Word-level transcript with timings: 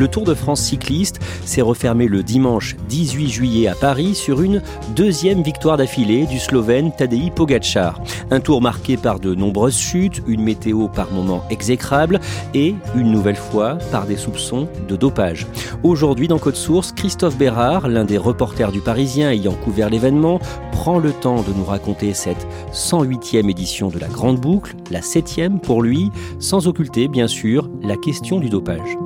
Le 0.00 0.08
Tour 0.08 0.24
de 0.24 0.32
France 0.32 0.62
cycliste 0.62 1.20
s'est 1.44 1.60
refermé 1.60 2.08
le 2.08 2.22
dimanche 2.22 2.74
18 2.88 3.28
juillet 3.28 3.68
à 3.68 3.74
Paris 3.74 4.14
sur 4.14 4.40
une 4.40 4.62
deuxième 4.96 5.42
victoire 5.42 5.76
d'affilée 5.76 6.24
du 6.24 6.38
Slovène 6.38 6.90
Tadej 6.90 7.30
Pogacar. 7.30 8.00
Un 8.30 8.40
tour 8.40 8.62
marqué 8.62 8.96
par 8.96 9.20
de 9.20 9.34
nombreuses 9.34 9.76
chutes, 9.76 10.22
une 10.26 10.42
météo 10.42 10.88
par 10.88 11.12
moments 11.12 11.44
exécrable 11.50 12.18
et, 12.54 12.74
une 12.96 13.12
nouvelle 13.12 13.36
fois, 13.36 13.76
par 13.92 14.06
des 14.06 14.16
soupçons 14.16 14.68
de 14.88 14.96
dopage. 14.96 15.46
Aujourd'hui, 15.82 16.28
dans 16.28 16.38
Code 16.38 16.56
Source, 16.56 16.92
Christophe 16.92 17.36
Bérard, 17.36 17.86
l'un 17.86 18.06
des 18.06 18.16
reporters 18.16 18.72
du 18.72 18.80
Parisien 18.80 19.30
ayant 19.30 19.52
couvert 19.52 19.90
l'événement, 19.90 20.40
prend 20.72 20.98
le 20.98 21.12
temps 21.12 21.42
de 21.42 21.52
nous 21.54 21.64
raconter 21.66 22.14
cette 22.14 22.46
108e 22.72 23.50
édition 23.50 23.88
de 23.88 23.98
la 23.98 24.08
Grande 24.08 24.40
Boucle, 24.40 24.76
la 24.90 25.00
7e 25.00 25.58
pour 25.58 25.82
lui, 25.82 26.10
sans 26.38 26.68
occulter, 26.68 27.06
bien 27.06 27.28
sûr, 27.28 27.68
la 27.82 27.98
question 27.98 28.40
du 28.40 28.48
dopage. 28.48 28.96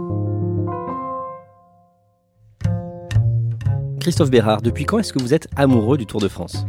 Christophe 4.04 4.28
Bérard, 4.28 4.60
depuis 4.60 4.84
quand 4.84 4.98
est-ce 4.98 5.14
que 5.14 5.18
vous 5.18 5.32
êtes 5.32 5.48
amoureux 5.56 5.96
du 5.96 6.04
Tour 6.04 6.20
de 6.20 6.28
France? 6.28 6.66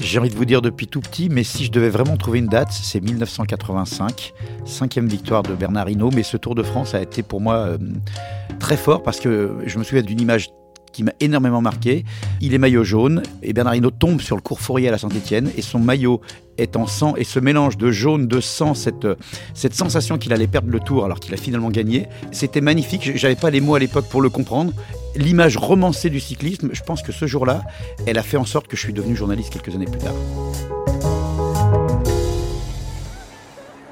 J'ai 0.00 0.18
envie 0.18 0.28
de 0.28 0.34
vous 0.34 0.44
dire 0.44 0.60
depuis 0.60 0.86
tout 0.86 1.00
petit, 1.00 1.30
mais 1.30 1.42
si 1.42 1.64
je 1.64 1.72
devais 1.72 1.88
vraiment 1.88 2.18
trouver 2.18 2.40
une 2.40 2.46
date, 2.46 2.72
c'est 2.72 3.00
1985, 3.00 4.34
cinquième 4.66 5.08
victoire 5.08 5.42
de 5.42 5.54
Bernard 5.54 5.88
Hinault. 5.88 6.10
Mais 6.14 6.22
ce 6.22 6.36
Tour 6.36 6.54
de 6.54 6.62
France 6.62 6.94
a 6.94 7.00
été 7.00 7.22
pour 7.22 7.40
moi 7.40 7.54
euh, 7.54 7.78
très 8.58 8.76
fort 8.76 9.02
parce 9.02 9.18
que 9.18 9.60
je 9.64 9.78
me 9.78 9.82
souviens 9.82 10.02
d'une 10.02 10.20
image 10.20 10.50
qui 10.94 11.02
m'a 11.02 11.12
énormément 11.20 11.60
marqué. 11.60 12.04
Il 12.40 12.54
est 12.54 12.58
maillot 12.58 12.84
jaune 12.84 13.22
et 13.42 13.52
Bernard 13.52 13.74
tombe 13.98 14.20
sur 14.20 14.36
le 14.36 14.40
cours 14.40 14.60
Fourier 14.60 14.88
à 14.88 14.92
la 14.92 14.98
Saint-Etienne 14.98 15.50
et 15.58 15.62
son 15.62 15.80
maillot 15.80 16.20
est 16.56 16.76
en 16.76 16.86
sang 16.86 17.16
et 17.16 17.24
ce 17.24 17.40
mélange 17.40 17.76
de 17.76 17.90
jaune, 17.90 18.28
de 18.28 18.40
sang, 18.40 18.74
cette, 18.74 19.06
cette 19.54 19.74
sensation 19.74 20.16
qu'il 20.16 20.32
allait 20.32 20.46
perdre 20.46 20.70
le 20.70 20.78
tour 20.80 21.04
alors 21.04 21.18
qu'il 21.18 21.34
a 21.34 21.36
finalement 21.36 21.70
gagné, 21.70 22.06
c'était 22.30 22.60
magnifique. 22.60 23.16
J'avais 23.16 23.34
pas 23.34 23.50
les 23.50 23.60
mots 23.60 23.74
à 23.74 23.80
l'époque 23.80 24.08
pour 24.08 24.22
le 24.22 24.30
comprendre. 24.30 24.72
L'image 25.16 25.56
romancée 25.56 26.10
du 26.10 26.20
cyclisme, 26.20 26.70
je 26.72 26.82
pense 26.82 27.02
que 27.02 27.12
ce 27.12 27.26
jour-là, 27.26 27.62
elle 28.06 28.18
a 28.18 28.22
fait 28.22 28.36
en 28.36 28.44
sorte 28.44 28.68
que 28.68 28.76
je 28.76 28.82
suis 28.82 28.92
devenu 28.92 29.16
journaliste 29.16 29.52
quelques 29.52 29.74
années 29.74 29.86
plus 29.86 29.98
tard. 29.98 30.14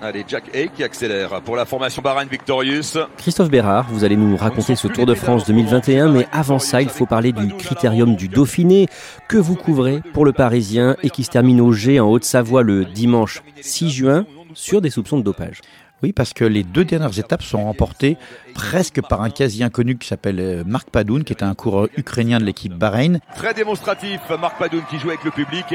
Allez, 0.05 0.25
Jack 0.27 0.53
Hay 0.53 0.69
qui 0.69 0.83
accélère 0.83 1.41
pour 1.43 1.55
la 1.55 1.65
formation 1.65 2.03
Bahrain 2.03 2.25
Victorious. 2.25 2.99
Christophe 3.19 3.51
Bérard, 3.51 3.87
vous 3.89 4.03
allez 4.03 4.17
nous 4.17 4.37
raconter 4.37 4.75
ce 4.75 4.89
Tour 4.89 5.07
de 5.07 5.15
France 5.15 5.47
2021, 5.47 6.09
mais 6.09 6.27
avant 6.33 6.59
ça, 6.59 6.83
il 6.83 6.89
faut 6.89 7.07
parler 7.07 7.31
du 7.31 7.55
critérium 7.55 8.17
du 8.17 8.27
Dauphiné 8.27 8.89
que 9.29 9.37
vous 9.37 9.55
couvrez 9.55 10.01
pour 10.13 10.25
le 10.25 10.33
Parisien 10.33 10.97
et 11.05 11.11
qui 11.11 11.23
se 11.23 11.31
termine 11.31 11.61
au 11.61 11.71
G 11.71 12.01
en 12.01 12.09
Haute-Savoie 12.11 12.63
le 12.63 12.85
dimanche 12.85 13.45
6 13.61 13.91
juin 13.91 14.27
sur 14.55 14.81
des 14.81 14.91
soupçons 14.91 15.19
de 15.19 15.23
dopage. 15.23 15.61
Oui, 16.03 16.13
parce 16.13 16.33
que 16.33 16.45
les 16.45 16.65
deux 16.65 16.85
dernières 16.85 17.17
étapes 17.17 17.45
sont 17.45 17.63
remportées 17.63 18.17
presque 18.55 19.01
par 19.03 19.23
un 19.23 19.31
quasi 19.31 19.63
inconnu 19.63 19.97
qui 19.97 20.09
s'appelle 20.09 20.41
euh, 20.41 20.65
Marc 20.67 20.91
Padoun, 20.91 21.23
qui 21.23 21.33
est 21.33 21.45
un 21.45 21.55
coureur 21.55 21.87
ukrainien 21.97 22.41
de 22.41 22.45
l'équipe 22.45 22.75
Bahreïn. 22.75 23.21
Très 23.37 23.55
démonstratif, 23.55 24.21
Marc 24.41 24.59
Padoun 24.59 24.83
qui 24.91 24.99
joue 24.99 25.11
avec 25.11 25.23
le 25.23 25.31
public. 25.31 25.67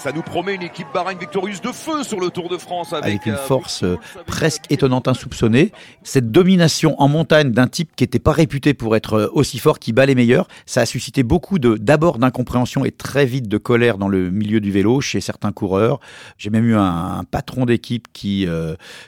Euh, 0.00 0.10
ça 0.10 0.12
nous 0.12 0.22
promet 0.22 0.54
une 0.54 0.62
équipe 0.62 0.86
Bahreïn 0.92 1.18
victorieuse 1.18 1.60
de 1.60 1.72
feu 1.72 2.02
sur 2.02 2.20
le 2.20 2.30
Tour 2.30 2.48
de 2.48 2.56
France. 2.56 2.92
Avec, 2.92 3.26
une 3.26 3.32
euh, 3.32 3.36
force 3.36 3.84
presque 4.26 4.64
étonnante, 4.70 5.08
insoupçonnée. 5.08 5.72
Cette 6.02 6.30
domination 6.30 7.00
en 7.00 7.08
montagne 7.08 7.52
d'un 7.52 7.66
type 7.66 7.94
qui 7.96 8.04
n'était 8.04 8.18
pas 8.18 8.32
réputé 8.32 8.74
pour 8.74 8.96
être 8.96 9.30
aussi 9.32 9.58
fort, 9.58 9.78
qui 9.78 9.92
bat 9.92 10.06
les 10.06 10.14
meilleurs, 10.14 10.48
ça 10.66 10.82
a 10.82 10.86
suscité 10.86 11.22
beaucoup 11.22 11.58
de 11.58 11.76
d'abord 11.76 12.18
d'incompréhension 12.18 12.84
et 12.84 12.90
très 12.90 13.26
vite 13.26 13.48
de 13.48 13.58
colère 13.58 13.98
dans 13.98 14.08
le 14.08 14.30
milieu 14.30 14.60
du 14.60 14.70
vélo 14.70 15.00
chez 15.00 15.20
certains 15.20 15.52
coureurs. 15.52 16.00
J'ai 16.38 16.50
même 16.50 16.66
eu 16.66 16.74
un, 16.76 17.24
patron 17.30 17.66
d'équipe 17.66 18.08
qui, 18.12 18.46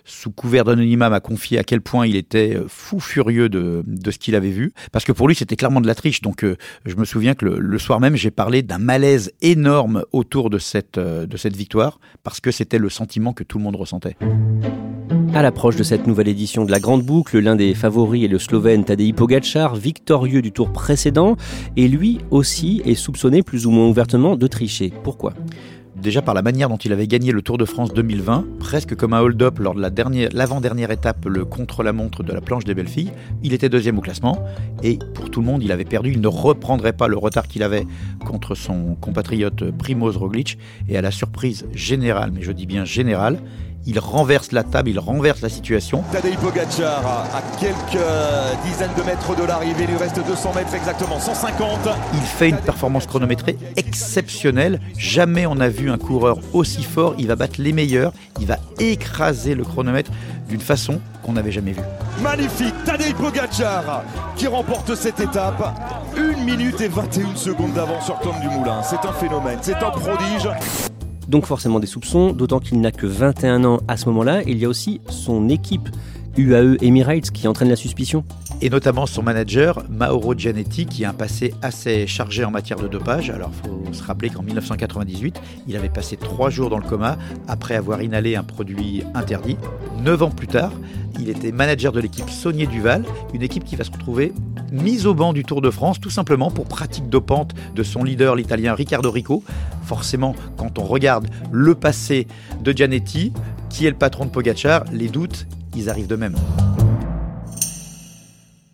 sous 0.05 0.31
couvert 0.31 0.65
d'anonymat, 0.65 1.09
m'a 1.09 1.21
confié 1.21 1.59
à 1.59 1.65
quel 1.65 1.81
point 1.81 2.07
il 2.07 2.17
était 2.17 2.59
fou 2.69 3.01
furieux 3.01 3.49
de, 3.49 3.85
ce 4.11 4.19
qu'il 4.19 4.35
avait 4.35 4.51
vu, 4.51 4.73
parce 4.91 5.05
que 5.05 5.13
pour 5.13 5.29
lui 5.29 5.35
c'était 5.35 5.57
clairement 5.57 5.81
de 5.81 5.87
la 5.87 5.95
triche. 5.95 6.21
Donc 6.21 6.45
euh, 6.45 6.57
je 6.85 6.97
me 6.97 7.05
souviens 7.05 7.35
que 7.35 7.47
le, 7.47 7.79
soir 7.79 8.01
même 8.01 8.17
j'ai 8.17 8.31
parlé 8.31 8.63
d'un 8.63 8.79
malaise 8.79 9.33
énorme 9.41 10.05
autour 10.13 10.51
de 10.51 10.59
cette, 10.59 10.82
euh, 10.99 11.27
de 11.27 11.37
cette 11.37 11.57
victoire, 11.57 12.01
parce 12.23 12.41
que 12.41 12.51
c'était 12.51 12.79
le 12.79 12.89
sentiment 12.89 13.33
que 13.33 13.45
tout 13.45 13.59
le 13.59 13.65
monde 13.65 13.77
ressentait. 13.77 14.17
À 15.35 15.43
l'approche 15.43 15.77
de 15.77 15.83
cette 15.83 16.07
nouvelle 16.07 16.29
édition 16.29 16.65
de 16.65 16.71
la 16.71 16.79
Grande 16.79 17.03
Boucle, 17.03 17.39
l'un 17.39 17.57
des 17.57 17.75
favoris 17.75 18.25
est 18.25 18.29
le 18.29 18.39
Slovène 18.39 18.85
Tadej 18.85 19.15
Pogacar, 19.15 19.75
victorieux 19.75 20.43
du 20.43 20.53
tour 20.53 20.73
précédent, 20.73 21.37
et 21.77 21.89
lui 21.89 22.19
aussi 22.31 22.83
est 22.85 22.95
soupçonné 22.95 23.43
plus 23.43 23.67
ou 23.67 23.71
moins 23.71 23.89
ouvertement 23.89 24.37
de 24.37 24.47
tricher. 24.47 24.93
Pourquoi? 25.03 25.33
Déjà 26.03 26.21
par 26.21 26.35
la 26.35 26.43
manière 26.43 26.69
dont 26.69 26.77
il 26.77 26.93
avait 26.93 27.07
gagné 27.07 27.33
le 27.33 27.41
Tour 27.41 27.57
de 27.57 27.65
France 27.65 27.95
2020, 27.95 28.59
presque 28.59 28.97
comme 28.97 29.15
un 29.15 29.21
hold-up 29.21 29.59
lors 29.61 29.75
de 29.75 29.81
la 29.81 29.89
dernière, 29.89 30.29
l'avant-dernière 30.33 30.91
étape, 30.91 31.25
le 31.25 31.45
contre-la-montre 31.45 32.25
de 32.25 32.33
la 32.33 32.41
planche 32.41 32.65
des 32.65 32.75
belles 32.75 32.89
filles. 32.89 33.13
Il 33.43 33.55
était 33.55 33.69
deuxième 33.69 33.99
au 33.99 34.01
classement 34.01 34.45
et 34.83 34.99
pour 35.15 35.31
tout 35.31 35.41
le 35.41 35.47
monde, 35.47 35.63
il 35.63 35.71
avait 35.71 35.85
perdu. 35.85 36.11
Il 36.11 36.21
ne 36.21 36.29
reprendrait 36.29 36.93
pas 36.93 37.07
le 37.07 37.17
retard 37.17 37.47
qu'il 37.47 37.63
avait 37.63 37.87
contre 38.27 38.55
son 38.55 38.97
compatriote 38.97 39.71
Primoz 39.71 40.17
Roglic. 40.17 40.59
Et 40.89 40.99
à 40.99 41.03
la 41.03 41.13
surprise 41.13 41.67
générale, 41.73 42.33
mais 42.35 42.43
je 42.43 42.51
dis 42.51 42.67
bien 42.67 42.85
générale, 42.85 43.39
il 43.87 43.99
renverse 43.99 44.53
la 44.53 44.63
table, 44.63 44.91
il 44.91 44.99
renverse 44.99 45.41
la 45.41 45.49
situation. 45.49 46.03
Tadej 46.13 46.37
Pogacar 46.37 47.07
à 47.07 47.43
quelques 47.59 48.05
dizaines 48.65 48.95
de 48.97 49.03
mètres 49.03 49.35
de 49.35 49.45
l'arrivée, 49.45 49.85
il 49.85 49.91
lui 49.91 49.97
reste 49.97 50.21
200 50.25 50.53
mètres 50.55 50.75
exactement, 50.75 51.19
150. 51.19 51.89
Il 52.15 52.21
fait 52.21 52.49
une 52.49 52.57
performance 52.57 53.07
chronométrée 53.07 53.59
exceptionnelle. 53.77 54.81
Jamais 54.97 55.47
on 55.47 55.59
a 55.61 55.69
vu 55.69 55.91
un 55.91 55.99
coureur 55.99 56.39
aussi 56.53 56.83
fort. 56.83 57.15
Il 57.19 57.27
va 57.27 57.37
battre 57.37 57.61
les 57.61 57.73
meilleurs, 57.73 58.13
il 58.41 58.47
va 58.47 58.59
écraser 58.79 59.55
le 59.55 59.65
chronomètre 59.65 60.11
d'une 60.49 60.61
façon 60.61 61.01
qu'on 61.23 61.33
n'avait 61.33 61.53
jamais 61.53 61.73
vue. 61.73 61.83
Magnifique, 62.21 62.75
Tadej 62.85 63.15
Pogacar 63.15 64.05
qui 64.37 64.47
remporte 64.47 64.95
cette 64.95 65.21
étape. 65.21 65.75
1 66.17 66.45
minute 66.45 66.81
et 66.81 66.89
21 66.89 67.37
secondes 67.37 67.73
d'avance 67.73 68.05
sur 68.05 68.19
Tom 68.21 68.35
Dumoulin. 68.43 68.83
C'est 68.83 69.09
un 69.09 69.13
phénomène, 69.13 69.59
c'est 69.63 69.77
un 69.77 69.91
prodige 69.91 70.49
donc 71.33 71.47
forcément 71.47 71.81
des 71.81 71.87
soupçons, 71.87 72.33
d'autant 72.33 72.61
qu'il 72.61 72.79
n'a 72.81 72.93
que 72.93 73.07
21 73.07 73.65
ans 73.65 73.81
à 73.89 73.97
ce 73.97 74.07
moment-là. 74.11 74.43
Il 74.47 74.59
y 74.59 74.67
a 74.67 74.69
aussi 74.69 75.01
son 75.09 75.49
équipe 75.49 75.89
UAE 76.37 76.77
Emirates 76.81 77.31
qui 77.31 77.47
entraîne 77.47 77.69
la 77.69 77.77
suspicion 77.77 78.25
Et 78.61 78.71
notamment 78.71 79.07
son 79.07 79.23
manager, 79.23 79.83
Mauro 79.91 80.35
Gianetti, 80.35 80.87
qui 80.87 81.05
a 81.05 81.11
un 81.11 81.15
passé 81.15 81.53
assez 81.63 82.07
chargé 82.07 82.45
en 82.45 82.51
matière 82.51 82.79
de 82.79 82.89
dopage. 82.89 83.31
Alors, 83.31 83.51
il 83.53 83.69
faut 83.69 83.93
se 83.93 84.03
rappeler 84.03 84.31
qu'en 84.31 84.43
1998, 84.43 85.41
il 85.69 85.77
avait 85.77 85.89
passé 85.89 86.17
trois 86.17 86.49
jours 86.49 86.71
dans 86.71 86.79
le 86.79 86.89
coma 86.89 87.19
après 87.49 87.75
avoir 87.75 88.03
inhalé 88.03 88.37
un 88.37 88.45
produit 88.45 89.03
interdit. 89.15 89.57
Neuf 90.03 90.23
ans 90.23 90.31
plus 90.31 90.47
tard, 90.47 90.73
il 91.21 91.29
était 91.29 91.53
manager 91.53 91.93
de 91.93 92.01
l'équipe 92.01 92.31
Saunier 92.31 92.67
Duval, 92.67 93.05
une 93.35 93.43
équipe 93.43 93.65
qui 93.65 93.77
va 93.77 93.85
se 93.85 93.91
retrouver 93.91 94.33
mise 94.73 95.07
au 95.07 95.15
banc 95.15 95.35
du 95.35 95.45
Tour 95.45 95.61
de 95.61 95.71
France, 95.71 96.01
tout 96.01 96.11
simplement 96.11 96.51
pour 96.51 96.65
pratique 96.65 97.09
dopante 97.09 97.53
de 97.75 97.83
son 97.83 98.03
leader, 98.03 98.35
l'italien 98.37 98.75
Riccardo 98.75 99.11
Rico. 99.11 99.43
Forcément, 99.85 100.35
quand 100.57 100.79
on 100.79 100.85
regarde 100.85 101.29
le 101.51 101.75
passé 101.75 102.27
de 102.63 102.73
Gianetti, 102.73 103.33
qui 103.69 103.87
est 103.87 103.91
le 103.91 103.97
patron 103.97 104.25
de 104.25 104.31
Pogacar, 104.31 104.85
les 104.93 105.09
doutes, 105.09 105.47
ils 105.77 105.89
arrivent 105.89 106.07
de 106.07 106.17
même. 106.17 106.37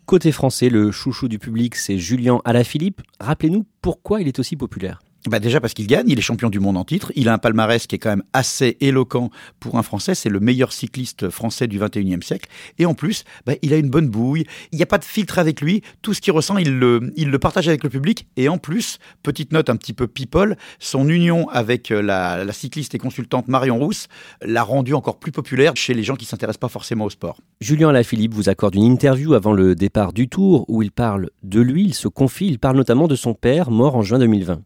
Côté 0.05 0.31
français, 0.31 0.69
le 0.69 0.91
chouchou 0.91 1.27
du 1.27 1.37
public, 1.37 1.75
c'est 1.75 1.99
Julien 1.99 2.41
Alaphilippe. 2.43 3.01
Rappelez-nous 3.19 3.65
pourquoi 3.81 4.21
il 4.21 4.27
est 4.27 4.39
aussi 4.39 4.55
populaire. 4.55 4.99
Bah 5.27 5.39
déjà 5.39 5.59
parce 5.59 5.73
qu'il 5.73 5.85
gagne, 5.85 6.07
il 6.07 6.17
est 6.17 6.21
champion 6.21 6.49
du 6.49 6.61
monde 6.61 6.77
en 6.77 6.85
titre, 6.85 7.11
il 7.15 7.27
a 7.27 7.33
un 7.33 7.37
palmarès 7.37 7.85
qui 7.87 7.95
est 7.95 7.99
quand 7.99 8.09
même 8.09 8.23
assez 8.31 8.77
éloquent 8.79 9.29
pour 9.59 9.77
un 9.77 9.83
Français, 9.83 10.15
c'est 10.15 10.29
le 10.29 10.39
meilleur 10.39 10.71
cycliste 10.71 11.29
français 11.29 11.67
du 11.67 11.77
21e 11.77 12.23
siècle, 12.23 12.47
et 12.77 12.85
en 12.85 12.93
plus, 12.93 13.25
bah, 13.45 13.53
il 13.61 13.73
a 13.73 13.77
une 13.77 13.89
bonne 13.89 14.07
bouille, 14.07 14.45
il 14.71 14.77
n'y 14.77 14.83
a 14.83 14.85
pas 14.85 14.97
de 14.97 15.03
filtre 15.03 15.37
avec 15.37 15.59
lui, 15.59 15.81
tout 16.01 16.13
ce 16.13 16.21
qu'il 16.21 16.31
ressent, 16.31 16.57
il 16.57 16.79
le, 16.79 17.37
partage 17.37 17.67
avec 17.67 17.83
le 17.83 17.89
public, 17.89 18.27
et 18.37 18.47
en 18.47 18.57
plus, 18.57 18.97
petite 19.21 19.51
note 19.51 19.69
un 19.69 19.75
petit 19.75 19.91
peu 19.91 20.07
people, 20.07 20.55
son 20.79 21.09
union 21.09 21.49
avec 21.49 21.91
euh, 21.91 22.01
la, 22.01 22.45
la 22.45 22.53
cycliste 22.53 22.95
et 22.95 22.97
consultante 22.97 23.49
Marion 23.49 23.77
Rousse 23.77 24.07
l'a 24.41 24.63
rendu 24.63 24.93
encore 24.93 25.19
plus 25.19 25.33
populaire 25.33 25.75
chez 25.75 25.93
les 25.93 26.03
gens 26.03 26.15
qui 26.15 26.25
s'intéressent 26.25 26.59
pas 26.59 26.69
forcément 26.69 27.03
au 27.03 27.09
sport. 27.09 27.39
Julien 27.59 27.89
Alaphilippe 27.89 28.33
vous 28.33 28.47
accorde 28.47 28.75
une 28.75 28.83
interview 28.83 29.33
avant 29.33 29.51
le 29.51 29.75
départ 29.75 30.13
du 30.13 30.29
Tour 30.29 30.63
où 30.69 30.81
il 30.81 30.91
parle 30.91 31.29
de 31.43 31.59
lui, 31.59 31.83
il 31.83 31.93
se 31.93 32.07
confie, 32.07 32.47
il 32.47 32.57
parle 32.57 32.77
notamment 32.77 33.09
de 33.09 33.15
son 33.15 33.33
père 33.33 33.69
mort 33.69 33.97
en 33.97 34.01
juin 34.01 34.19
2020. 34.19 34.61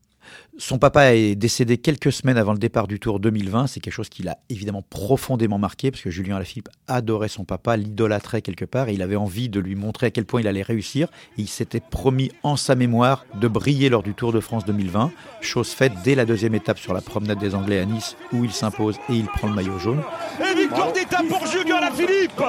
Son 0.58 0.78
papa 0.78 1.16
est 1.16 1.36
décédé 1.36 1.78
quelques 1.78 2.12
semaines 2.12 2.38
avant 2.38 2.54
le 2.54 2.60
départ 2.60 2.88
du 2.88 3.00
Tour 3.00 3.20
2020. 3.20 3.68
C'est 3.68 3.80
quelque 3.80 3.94
chose 3.94 4.10
qui 4.10 4.24
l'a 4.24 4.38
évidemment 4.50 4.84
profondément 4.84 5.58
marqué 5.58 5.90
parce 5.90 6.04
que 6.04 6.12
Julien 6.12 6.36
Alaphilippe 6.36 6.70
adorait 6.88 7.28
son 7.28 7.44
papa, 7.44 7.76
l'idolâtrait 7.76 8.42
quelque 8.42 8.66
part 8.66 8.90
et 8.90 8.94
il 8.94 9.02
avait 9.02 9.16
envie 9.16 9.50
de 9.50 9.60
lui 9.60 9.76
montrer 9.76 10.08
à 10.08 10.12
quel 10.12 10.26
point 10.26 10.42
il 10.42 10.48
allait 10.48 10.62
réussir. 10.62 11.08
Et 11.38 11.42
il 11.42 11.48
s'était 11.48 11.80
promis 11.80 12.32
en 12.44 12.56
sa 12.56 12.76
mémoire 12.76 13.26
de 13.40 13.48
briller 13.48 13.90
lors 13.90 14.04
du 14.04 14.14
Tour 14.14 14.32
de 14.32 14.40
France 14.40 14.66
2020. 14.66 15.12
Chose 15.42 15.70
faite 15.70 15.94
dès 16.04 16.16
la 16.16 16.26
deuxième 16.26 16.56
étape 16.56 16.78
sur 16.78 16.94
la 16.94 17.02
promenade 17.02 17.40
des 17.40 17.56
Anglais 17.56 17.80
à 17.80 17.86
Nice 17.86 18.16
où 18.32 18.44
il 18.44 18.52
s'impose 18.52 18.98
et 19.10 19.14
il 19.14 19.26
prend 19.26 19.48
le 19.48 19.56
maillot 19.56 19.80
jaune. 19.80 20.04
Et 20.40 20.56
victoire 20.56 20.94
d'étape 20.94 21.28
pour 21.28 21.46
Julien 21.48 21.78
Alaphilippe 21.78 22.42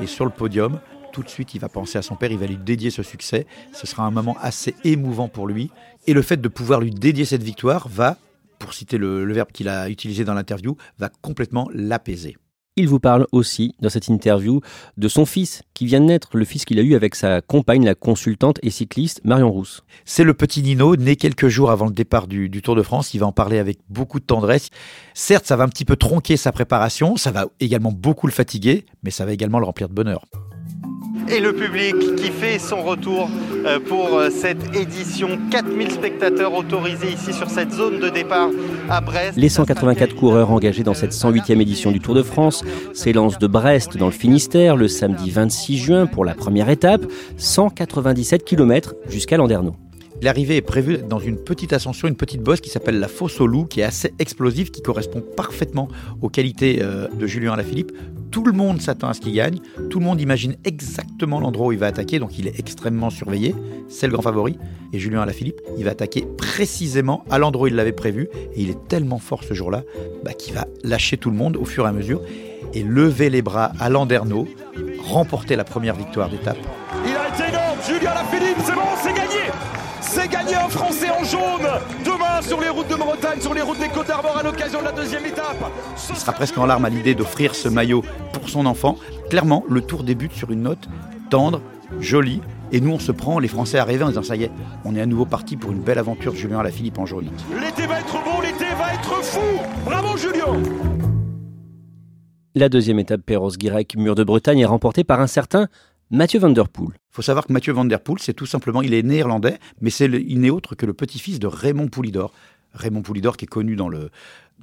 Et 0.00 0.06
sur 0.06 0.24
le 0.24 0.30
podium, 0.30 0.78
tout 1.16 1.22
de 1.22 1.30
suite, 1.30 1.54
il 1.54 1.60
va 1.62 1.70
penser 1.70 1.96
à 1.96 2.02
son 2.02 2.14
père, 2.14 2.30
il 2.30 2.36
va 2.36 2.44
lui 2.44 2.58
dédier 2.58 2.90
ce 2.90 3.02
succès. 3.02 3.46
Ce 3.72 3.86
sera 3.86 4.04
un 4.04 4.10
moment 4.10 4.36
assez 4.42 4.74
émouvant 4.84 5.28
pour 5.28 5.46
lui. 5.46 5.70
Et 6.06 6.12
le 6.12 6.20
fait 6.20 6.36
de 6.36 6.48
pouvoir 6.48 6.78
lui 6.78 6.90
dédier 6.90 7.24
cette 7.24 7.42
victoire 7.42 7.88
va, 7.88 8.18
pour 8.58 8.74
citer 8.74 8.98
le, 8.98 9.24
le 9.24 9.32
verbe 9.32 9.50
qu'il 9.50 9.70
a 9.70 9.88
utilisé 9.88 10.24
dans 10.24 10.34
l'interview, 10.34 10.76
va 10.98 11.08
complètement 11.22 11.70
l'apaiser. 11.72 12.36
Il 12.76 12.86
vous 12.86 13.00
parle 13.00 13.26
aussi, 13.32 13.74
dans 13.80 13.88
cette 13.88 14.08
interview, 14.08 14.60
de 14.98 15.08
son 15.08 15.24
fils 15.24 15.62
qui 15.72 15.86
vient 15.86 16.00
de 16.00 16.04
naître, 16.04 16.36
le 16.36 16.44
fils 16.44 16.66
qu'il 16.66 16.78
a 16.78 16.82
eu 16.82 16.94
avec 16.94 17.14
sa 17.14 17.40
compagne, 17.40 17.86
la 17.86 17.94
consultante 17.94 18.58
et 18.62 18.68
cycliste 18.68 19.22
Marion 19.24 19.50
Rousse. 19.50 19.84
C'est 20.04 20.22
le 20.22 20.34
petit 20.34 20.62
Nino, 20.62 20.96
né 20.96 21.16
quelques 21.16 21.48
jours 21.48 21.70
avant 21.70 21.86
le 21.86 21.92
départ 21.92 22.26
du, 22.26 22.50
du, 22.50 22.60
Tour 22.60 22.76
de 22.76 22.82
France. 22.82 23.14
Il 23.14 23.20
va 23.20 23.26
en 23.26 23.32
parler 23.32 23.58
avec 23.58 23.78
beaucoup 23.88 24.20
de 24.20 24.26
tendresse. 24.26 24.68
Certes, 25.14 25.46
ça 25.46 25.56
va 25.56 25.64
un 25.64 25.68
petit 25.70 25.86
peu 25.86 25.96
tronquer 25.96 26.36
sa 26.36 26.52
préparation, 26.52 27.16
ça 27.16 27.30
va 27.30 27.46
également 27.58 27.92
beaucoup 27.92 28.26
le 28.26 28.34
fatiguer, 28.34 28.84
mais 29.02 29.10
ça 29.10 29.24
va 29.24 29.32
également 29.32 29.58
le 29.58 29.64
remplir 29.64 29.88
de 29.88 29.94
bonheur 29.94 30.26
et 31.28 31.40
le 31.40 31.52
public 31.52 31.94
qui 32.16 32.30
fait 32.30 32.58
son 32.58 32.82
retour 32.82 33.28
euh, 33.64 33.78
pour 33.80 34.18
euh, 34.18 34.30
cette 34.30 34.76
édition. 34.76 35.38
4000 35.50 35.90
spectateurs 35.90 36.54
autorisés 36.54 37.12
ici 37.12 37.32
sur 37.32 37.50
cette 37.50 37.72
zone 37.72 38.00
de 38.00 38.08
départ 38.08 38.50
à 38.88 39.00
Brest. 39.00 39.36
Les 39.36 39.48
184 39.48 40.14
coureurs 40.14 40.50
engagés 40.50 40.82
dans 40.82 40.94
cette 40.94 41.12
108e 41.12 41.60
édition 41.60 41.90
du 41.90 42.00
Tour 42.00 42.14
de 42.14 42.22
France 42.22 42.64
s'élancent 42.92 43.38
de 43.38 43.46
Brest 43.46 43.96
dans 43.96 44.06
le 44.06 44.12
Finistère 44.12 44.76
le 44.76 44.88
samedi 44.88 45.30
26 45.30 45.78
juin 45.78 46.06
pour 46.06 46.24
la 46.24 46.34
première 46.34 46.68
étape, 46.68 47.04
197 47.36 48.44
km 48.44 48.94
jusqu'à 49.08 49.36
Landerneau. 49.36 49.74
L'arrivée 50.22 50.56
est 50.56 50.62
prévue 50.62 50.98
dans 50.98 51.18
une 51.18 51.36
petite 51.36 51.72
ascension, 51.72 52.08
une 52.08 52.16
petite 52.16 52.42
bosse 52.42 52.60
qui 52.60 52.70
s'appelle 52.70 52.98
la 52.98 53.08
Fosse 53.08 53.40
au 53.40 53.46
Loup, 53.46 53.66
qui 53.66 53.80
est 53.80 53.84
assez 53.84 54.14
explosive, 54.18 54.70
qui 54.70 54.80
correspond 54.80 55.20
parfaitement 55.20 55.88
aux 56.22 56.28
qualités 56.28 56.78
euh, 56.80 57.08
de 57.08 57.26
Julien 57.26 57.52
Alaphilippe. 57.52 57.92
Tout 58.30 58.44
le 58.44 58.52
monde 58.52 58.80
s'attend 58.80 59.08
à 59.08 59.14
ce 59.14 59.20
qu'il 59.20 59.34
gagne, 59.34 59.58
tout 59.90 59.98
le 59.98 60.04
monde 60.04 60.20
imagine 60.20 60.56
exactement 60.64 61.38
l'endroit 61.38 61.68
où 61.68 61.72
il 61.72 61.78
va 61.78 61.86
attaquer, 61.86 62.18
donc 62.18 62.38
il 62.38 62.46
est 62.46 62.58
extrêmement 62.58 63.10
surveillé, 63.10 63.54
c'est 63.88 64.06
le 64.06 64.12
grand 64.12 64.22
favori. 64.22 64.58
Et 64.92 64.98
Julien 64.98 65.20
Alaphilippe, 65.20 65.60
il 65.78 65.84
va 65.84 65.90
attaquer 65.90 66.26
précisément 66.36 67.24
à 67.30 67.38
l'endroit 67.38 67.64
où 67.64 67.68
il 67.68 67.74
l'avait 67.74 67.92
prévu, 67.92 68.28
et 68.54 68.62
il 68.62 68.70
est 68.70 68.88
tellement 68.88 69.18
fort 69.18 69.44
ce 69.44 69.54
jour-là 69.54 69.82
bah, 70.24 70.32
qu'il 70.32 70.54
va 70.54 70.66
lâcher 70.82 71.18
tout 71.18 71.30
le 71.30 71.36
monde 71.36 71.56
au 71.56 71.64
fur 71.64 71.84
et 71.84 71.88
à 71.88 71.92
mesure 71.92 72.22
et 72.74 72.82
lever 72.82 73.30
les 73.30 73.42
bras 73.42 73.72
à 73.78 73.90
Landerneau, 73.90 74.48
remporter 75.04 75.56
la 75.56 75.64
première 75.64 75.94
victoire 75.94 76.28
d'étape. 76.28 76.58
C'est 80.26 80.32
gagné 80.32 80.54
un 80.54 80.68
Français 80.68 81.08
en 81.10 81.22
jaune 81.24 81.68
demain 82.04 82.42
sur 82.42 82.60
les 82.60 82.68
routes 82.68 82.88
de 82.88 82.96
Bretagne, 82.96 83.40
sur 83.40 83.54
les 83.54 83.62
routes 83.62 83.78
des 83.78 83.88
Côtes 83.88 84.08
d'Armor 84.08 84.36
à 84.36 84.42
l'occasion 84.42 84.80
de 84.80 84.84
la 84.84 84.92
deuxième 84.92 85.24
étape. 85.24 85.70
Ce 85.96 86.12
Il 86.12 86.16
sera 86.16 86.32
presque 86.32 86.58
en 86.58 86.66
larmes 86.66 86.84
à 86.84 86.88
l'idée 86.88 87.14
d'offrir 87.14 87.54
ce 87.54 87.68
maillot 87.68 88.02
pour 88.32 88.48
son 88.48 88.66
enfant. 88.66 88.96
Clairement, 89.30 89.64
le 89.68 89.80
tour 89.82 90.02
débute 90.02 90.32
sur 90.32 90.50
une 90.50 90.62
note 90.62 90.88
tendre, 91.30 91.60
jolie. 92.00 92.40
Et 92.72 92.80
nous, 92.80 92.92
on 92.92 92.98
se 92.98 93.12
prend, 93.12 93.38
les 93.38 93.48
Français, 93.48 93.78
à 93.78 93.84
rêver 93.84 94.02
en 94.02 94.08
disant 94.08 94.22
ça 94.22 94.36
y 94.36 94.44
est, 94.44 94.50
on 94.84 94.96
est 94.96 95.00
à 95.00 95.06
nouveau 95.06 95.26
parti 95.26 95.56
pour 95.56 95.70
une 95.70 95.80
belle 95.80 95.98
aventure 95.98 96.32
de 96.32 96.38
Julien 96.38 96.58
Alaphilippe 96.58 96.98
en 96.98 97.06
jaune. 97.06 97.28
L'été 97.60 97.86
va 97.86 98.00
être 98.00 98.14
bon, 98.24 98.40
l'été 98.40 98.64
va 98.76 98.94
être 98.94 99.22
fou 99.22 99.40
Bravo 99.84 100.16
Julien 100.16 100.60
La 102.56 102.68
deuxième 102.68 102.98
étape 102.98 103.20
Perros-Guirec, 103.20 103.96
mur 103.96 104.16
de 104.16 104.24
Bretagne, 104.24 104.58
est 104.58 104.66
remportée 104.66 105.04
par 105.04 105.20
un 105.20 105.28
certain 105.28 105.68
Mathieu 106.12 106.38
Van 106.38 106.50
Der 106.50 106.68
Poel. 106.68 106.90
Il 106.94 107.16
faut 107.16 107.22
savoir 107.22 107.46
que 107.46 107.52
Mathieu 107.52 107.72
Van 107.72 107.84
Der 107.84 108.00
Poel, 108.00 108.20
c'est 108.20 108.32
tout 108.32 108.46
simplement, 108.46 108.80
il 108.80 108.94
est 108.94 109.02
néerlandais, 109.02 109.58
mais 109.80 109.90
c'est 109.90 110.06
il 110.06 110.38
n'est 110.38 110.50
autre 110.50 110.76
que 110.76 110.86
le 110.86 110.92
petit-fils 110.92 111.40
de 111.40 111.48
Raymond 111.48 111.88
Poulidor. 111.88 112.32
Raymond 112.74 113.02
Poulidor 113.02 113.36
qui 113.36 113.46
est 113.46 113.48
connu 113.48 113.74
dans, 113.74 113.90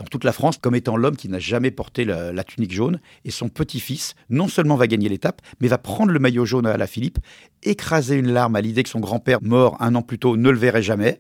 toute 0.10 0.24
la 0.24 0.32
France 0.32 0.58
comme 0.58 0.74
étant 0.74 0.96
l'homme 0.96 1.18
qui 1.18 1.28
n'a 1.28 1.40
jamais 1.40 1.70
porté 1.70 2.06
la, 2.06 2.32
la, 2.32 2.46
tunique 2.46 2.72
jaune. 2.72 3.02
Et 3.26 3.32
son 3.32 3.50
petit-fils, 3.50 4.16
non 4.30 4.48
seulement 4.48 4.78
va 4.78 4.88
gagner 4.88 5.10
l'étape, 5.10 5.42
mais 5.60 5.68
va 5.68 5.78
prendre 5.78 6.14
le 6.14 6.20
maillot 6.20 6.46
jaune 6.46 6.66
à 6.66 6.78
la 6.78 6.88
Philippe, 6.88 7.20
écraser 7.62 8.16
une 8.16 8.32
larme 8.32 8.56
à 8.56 8.62
l'idée 8.62 8.84
que 8.84 8.90
son 8.90 9.02
grand-père, 9.02 9.40
mort 9.42 9.76
un 9.82 9.96
an 9.96 10.02
plus 10.02 10.20
tôt, 10.20 10.38
ne 10.38 10.50
le 10.50 10.58
verrait 10.58 10.82
jamais. 10.82 11.20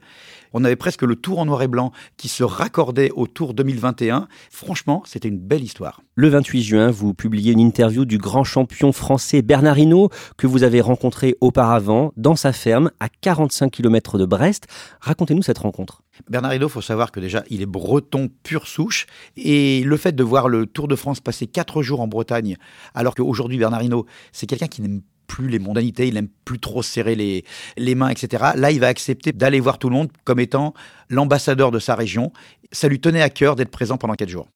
On 0.53 0.63
avait 0.63 0.75
presque 0.75 1.01
le 1.01 1.15
tour 1.15 1.39
en 1.39 1.45
noir 1.45 1.63
et 1.63 1.67
blanc 1.67 1.91
qui 2.15 2.27
se 2.27 2.43
raccordait 2.43 3.09
au 3.15 3.27
tour 3.27 3.53
2021. 3.53 4.27
Franchement, 4.51 5.01
c'était 5.05 5.27
une 5.27 5.39
belle 5.39 5.63
histoire. 5.63 6.01
Le 6.15 6.29
28 6.29 6.61
juin, 6.61 6.91
vous 6.91 7.13
publiez 7.15 7.51
une 7.51 7.59
interview 7.59 8.05
du 8.05 8.19
grand 8.19 8.43
champion 8.43 8.91
français 8.91 9.41
Bernard 9.41 9.79
Hinault 9.79 10.09
que 10.37 10.45
vous 10.45 10.63
avez 10.63 10.79
rencontré 10.79 11.35
auparavant 11.41 12.13
dans 12.17 12.35
sa 12.35 12.53
ferme 12.53 12.91
à 12.99 13.09
45 13.09 13.71
km 13.71 14.19
de 14.19 14.25
Brest. 14.25 14.67
Racontez-nous 15.01 15.41
cette 15.41 15.57
rencontre. 15.57 16.03
Bernard 16.29 16.53
Hinault, 16.53 16.69
faut 16.69 16.81
savoir 16.81 17.11
que 17.11 17.19
déjà, 17.19 17.43
il 17.49 17.61
est 17.63 17.65
breton 17.65 18.29
pure 18.43 18.67
souche. 18.67 19.07
Et 19.35 19.83
le 19.83 19.97
fait 19.97 20.13
de 20.13 20.23
voir 20.23 20.49
le 20.49 20.67
Tour 20.67 20.87
de 20.87 20.95
France 20.95 21.19
passer 21.19 21.47
quatre 21.47 21.81
jours 21.81 22.01
en 22.01 22.07
Bretagne, 22.07 22.57
alors 22.93 23.15
qu'aujourd'hui, 23.15 23.57
Bernard 23.57 23.81
Hinault, 23.81 24.05
c'est 24.31 24.45
quelqu'un 24.45 24.67
qui 24.67 24.81
n'aime 24.81 25.01
plus 25.27 25.47
les 25.47 25.59
mondanités, 25.59 26.07
il 26.07 26.13
n'aime 26.13 26.29
plus 26.45 26.59
trop 26.59 26.81
serrer 26.81 27.15
les, 27.15 27.43
les 27.77 27.95
mains, 27.95 28.09
etc. 28.09 28.51
Là, 28.55 28.71
il 28.71 28.79
va 28.79 28.87
accepter 28.87 29.31
d'aller 29.31 29.59
voir 29.59 29.77
tout 29.77 29.89
le 29.89 29.95
monde 29.95 30.09
comme 30.23 30.39
étant 30.39 30.73
l'ambassadeur 31.09 31.71
de 31.71 31.79
sa 31.79 31.95
région. 31.95 32.31
Ça 32.71 32.87
lui 32.87 32.99
tenait 32.99 33.21
à 33.21 33.29
cœur 33.29 33.55
d'être 33.55 33.71
présent 33.71 33.97
pendant 33.97 34.13
quatre 34.15 34.29
jours. 34.29 34.47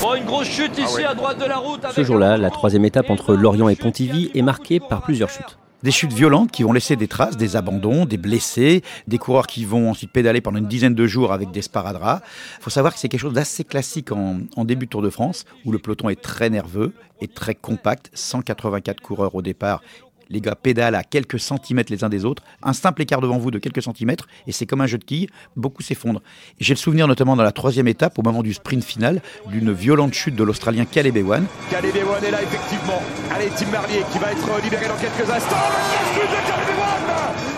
Bon, 0.00 0.14
une 0.14 0.24
grosse 0.24 0.48
chute 0.48 0.78
ici 0.78 0.84
ah 0.88 0.94
ouais. 0.94 1.04
à 1.04 1.14
droite 1.14 1.38
de 1.38 1.46
la 1.46 1.56
route. 1.56 1.80
Ce 1.94 2.04
jour-là, 2.04 2.36
la 2.36 2.50
troisième 2.50 2.84
étape 2.84 3.08
entre 3.10 3.34
Lorient 3.34 3.68
et 3.68 3.76
Pontivy 3.76 4.30
est 4.34 4.42
marquée 4.42 4.78
par 4.78 5.02
plusieurs 5.02 5.30
chutes. 5.30 5.58
Des 5.82 5.90
chutes 5.90 6.12
violentes 6.12 6.50
qui 6.50 6.62
vont 6.62 6.72
laisser 6.72 6.96
des 6.96 7.06
traces, 7.06 7.36
des 7.36 7.54
abandons, 7.54 8.06
des 8.06 8.16
blessés, 8.16 8.82
des 9.06 9.18
coureurs 9.18 9.46
qui 9.46 9.64
vont 9.64 9.90
ensuite 9.90 10.10
pédaler 10.10 10.40
pendant 10.40 10.58
une 10.58 10.66
dizaine 10.66 10.94
de 10.94 11.06
jours 11.06 11.32
avec 11.32 11.50
des 11.50 11.62
sparadraps. 11.62 12.22
Il 12.58 12.62
faut 12.62 12.70
savoir 12.70 12.94
que 12.94 12.98
c'est 12.98 13.08
quelque 13.08 13.20
chose 13.20 13.34
d'assez 13.34 13.62
classique 13.62 14.10
en, 14.10 14.40
en, 14.56 14.64
début 14.64 14.86
de 14.86 14.90
Tour 14.90 15.02
de 15.02 15.10
France, 15.10 15.44
où 15.64 15.72
le 15.72 15.78
peloton 15.78 16.08
est 16.08 16.20
très 16.20 16.50
nerveux 16.50 16.92
et 17.20 17.28
très 17.28 17.54
compact. 17.54 18.10
184 18.14 19.00
coureurs 19.00 19.34
au 19.34 19.42
départ 19.42 19.82
les 20.28 20.40
gars 20.40 20.54
pédalent 20.54 20.94
à 20.94 21.04
quelques 21.04 21.38
centimètres 21.38 21.92
les 21.92 22.04
uns 22.04 22.08
des 22.08 22.24
autres, 22.24 22.42
un 22.62 22.72
simple 22.72 23.02
écart 23.02 23.20
devant 23.20 23.38
vous 23.38 23.50
de 23.50 23.58
quelques 23.58 23.82
centimètres, 23.82 24.26
et 24.46 24.52
c'est 24.52 24.66
comme 24.66 24.80
un 24.80 24.86
jeu 24.86 24.98
de 24.98 25.04
quilles, 25.04 25.28
beaucoup 25.56 25.82
s'effondrent. 25.82 26.22
J'ai 26.60 26.74
le 26.74 26.78
souvenir 26.78 27.06
notamment 27.08 27.36
dans 27.36 27.42
la 27.42 27.52
troisième 27.52 27.88
étape, 27.88 28.18
au 28.18 28.22
moment 28.22 28.42
du 28.42 28.54
sprint 28.54 28.84
final, 28.84 29.22
d'une 29.46 29.72
violente 29.72 30.14
chute 30.14 30.36
de 30.36 30.44
l'Australien 30.44 30.84
Caleb 30.84 31.16
Ewan. 31.16 31.44
Caleb 31.70 31.96
Ewan 31.96 32.24
est 32.24 32.30
là 32.30 32.42
effectivement. 32.42 33.02
Allez, 33.30 33.50
Tim 33.56 33.70
Merlier 33.70 34.02
qui 34.12 34.18
va 34.18 34.32
être 34.32 34.62
libéré 34.62 34.88
dans 34.88 34.96
quelques 34.96 35.30
instants. 35.30 35.56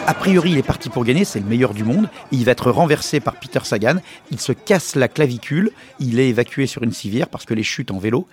A 0.06 0.14
priori, 0.14 0.52
il 0.52 0.58
est 0.58 0.62
parti 0.62 0.88
pour 0.88 1.04
gagner, 1.04 1.26
c'est 1.26 1.38
le 1.38 1.44
meilleur 1.44 1.74
du 1.74 1.84
monde. 1.84 2.08
Il 2.32 2.44
va 2.46 2.52
être 2.52 2.70
renversé 2.70 3.20
par 3.20 3.34
Peter 3.34 3.60
Sagan. 3.62 3.96
Il 4.30 4.40
se 4.40 4.52
casse 4.52 4.96
la 4.96 5.06
clavicule. 5.06 5.70
Il 6.00 6.18
est 6.18 6.30
évacué 6.30 6.66
sur 6.66 6.82
une 6.82 6.92
civière 6.92 7.28
parce 7.28 7.44
que 7.44 7.52
les 7.52 7.62
chutes 7.62 7.90
en 7.90 7.98
vélo 7.98 8.26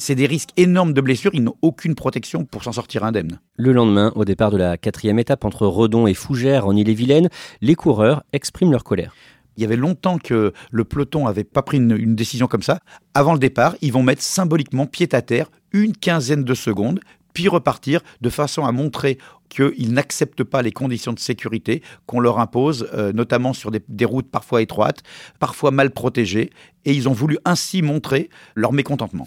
C'est 0.00 0.14
des 0.14 0.26
risques 0.26 0.50
énormes 0.56 0.92
de 0.92 1.00
blessures, 1.00 1.32
ils 1.34 1.42
n'ont 1.42 1.56
aucune 1.60 1.96
protection 1.96 2.44
pour 2.44 2.62
s'en 2.62 2.70
sortir 2.70 3.02
indemne. 3.02 3.40
Le 3.56 3.72
lendemain, 3.72 4.12
au 4.14 4.24
départ 4.24 4.52
de 4.52 4.56
la 4.56 4.76
quatrième 4.76 5.18
étape 5.18 5.44
entre 5.44 5.66
Redon 5.66 6.06
et 6.06 6.14
Fougères 6.14 6.68
en 6.68 6.76
Ille-et-Vilaine, 6.76 7.28
les 7.62 7.74
coureurs 7.74 8.22
expriment 8.32 8.70
leur 8.70 8.84
colère. 8.84 9.12
Il 9.56 9.62
y 9.62 9.64
avait 9.64 9.74
longtemps 9.74 10.18
que 10.18 10.52
le 10.70 10.84
peloton 10.84 11.24
n'avait 11.24 11.42
pas 11.42 11.62
pris 11.62 11.78
une, 11.78 11.96
une, 11.98 12.14
décision 12.14 12.46
comme 12.46 12.62
ça. 12.62 12.78
Avant 13.12 13.32
le 13.32 13.40
départ, 13.40 13.74
ils 13.82 13.92
vont 13.92 14.04
mettre 14.04 14.22
symboliquement 14.22 14.86
pied 14.86 15.08
à 15.10 15.20
terre 15.20 15.50
une 15.72 15.96
quinzaine 15.96 16.44
de 16.44 16.54
secondes, 16.54 17.00
puis 17.34 17.48
repartir 17.48 18.00
de 18.20 18.30
façon 18.30 18.64
à 18.64 18.70
montrer 18.70 19.18
qu'ils 19.48 19.92
n'acceptent 19.92 20.44
pas 20.44 20.62
les 20.62 20.72
conditions 20.72 21.12
de 21.12 21.18
sécurité 21.18 21.82
qu'on 22.06 22.20
leur 22.20 22.38
impose, 22.38 22.88
euh, 22.94 23.12
notamment 23.12 23.52
sur 23.52 23.70
des, 23.70 23.82
des, 23.88 24.04
routes 24.04 24.30
parfois 24.30 24.62
étroites, 24.62 25.02
parfois 25.38 25.70
mal 25.70 25.90
protégées, 25.90 26.50
et 26.84 26.92
ils 26.92 27.08
ont 27.08 27.12
voulu 27.12 27.38
ainsi 27.44 27.82
montrer 27.82 28.30
leur 28.54 28.72
mécontentement. 28.72 29.26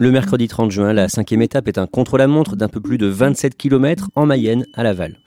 Le 0.00 0.12
mercredi 0.12 0.46
30 0.46 0.70
juin, 0.70 0.92
la 0.92 1.08
cinquième 1.08 1.42
étape 1.42 1.66
est 1.66 1.78
un 1.78 1.88
contre-la-montre 1.88 2.54
d'un 2.54 2.68
peu 2.68 2.80
plus 2.80 2.98
de 2.98 3.06
27 3.06 3.56
km 3.56 4.10
en 4.14 4.26
Mayenne 4.26 4.64
à 4.74 4.84
Laval. 4.84 5.18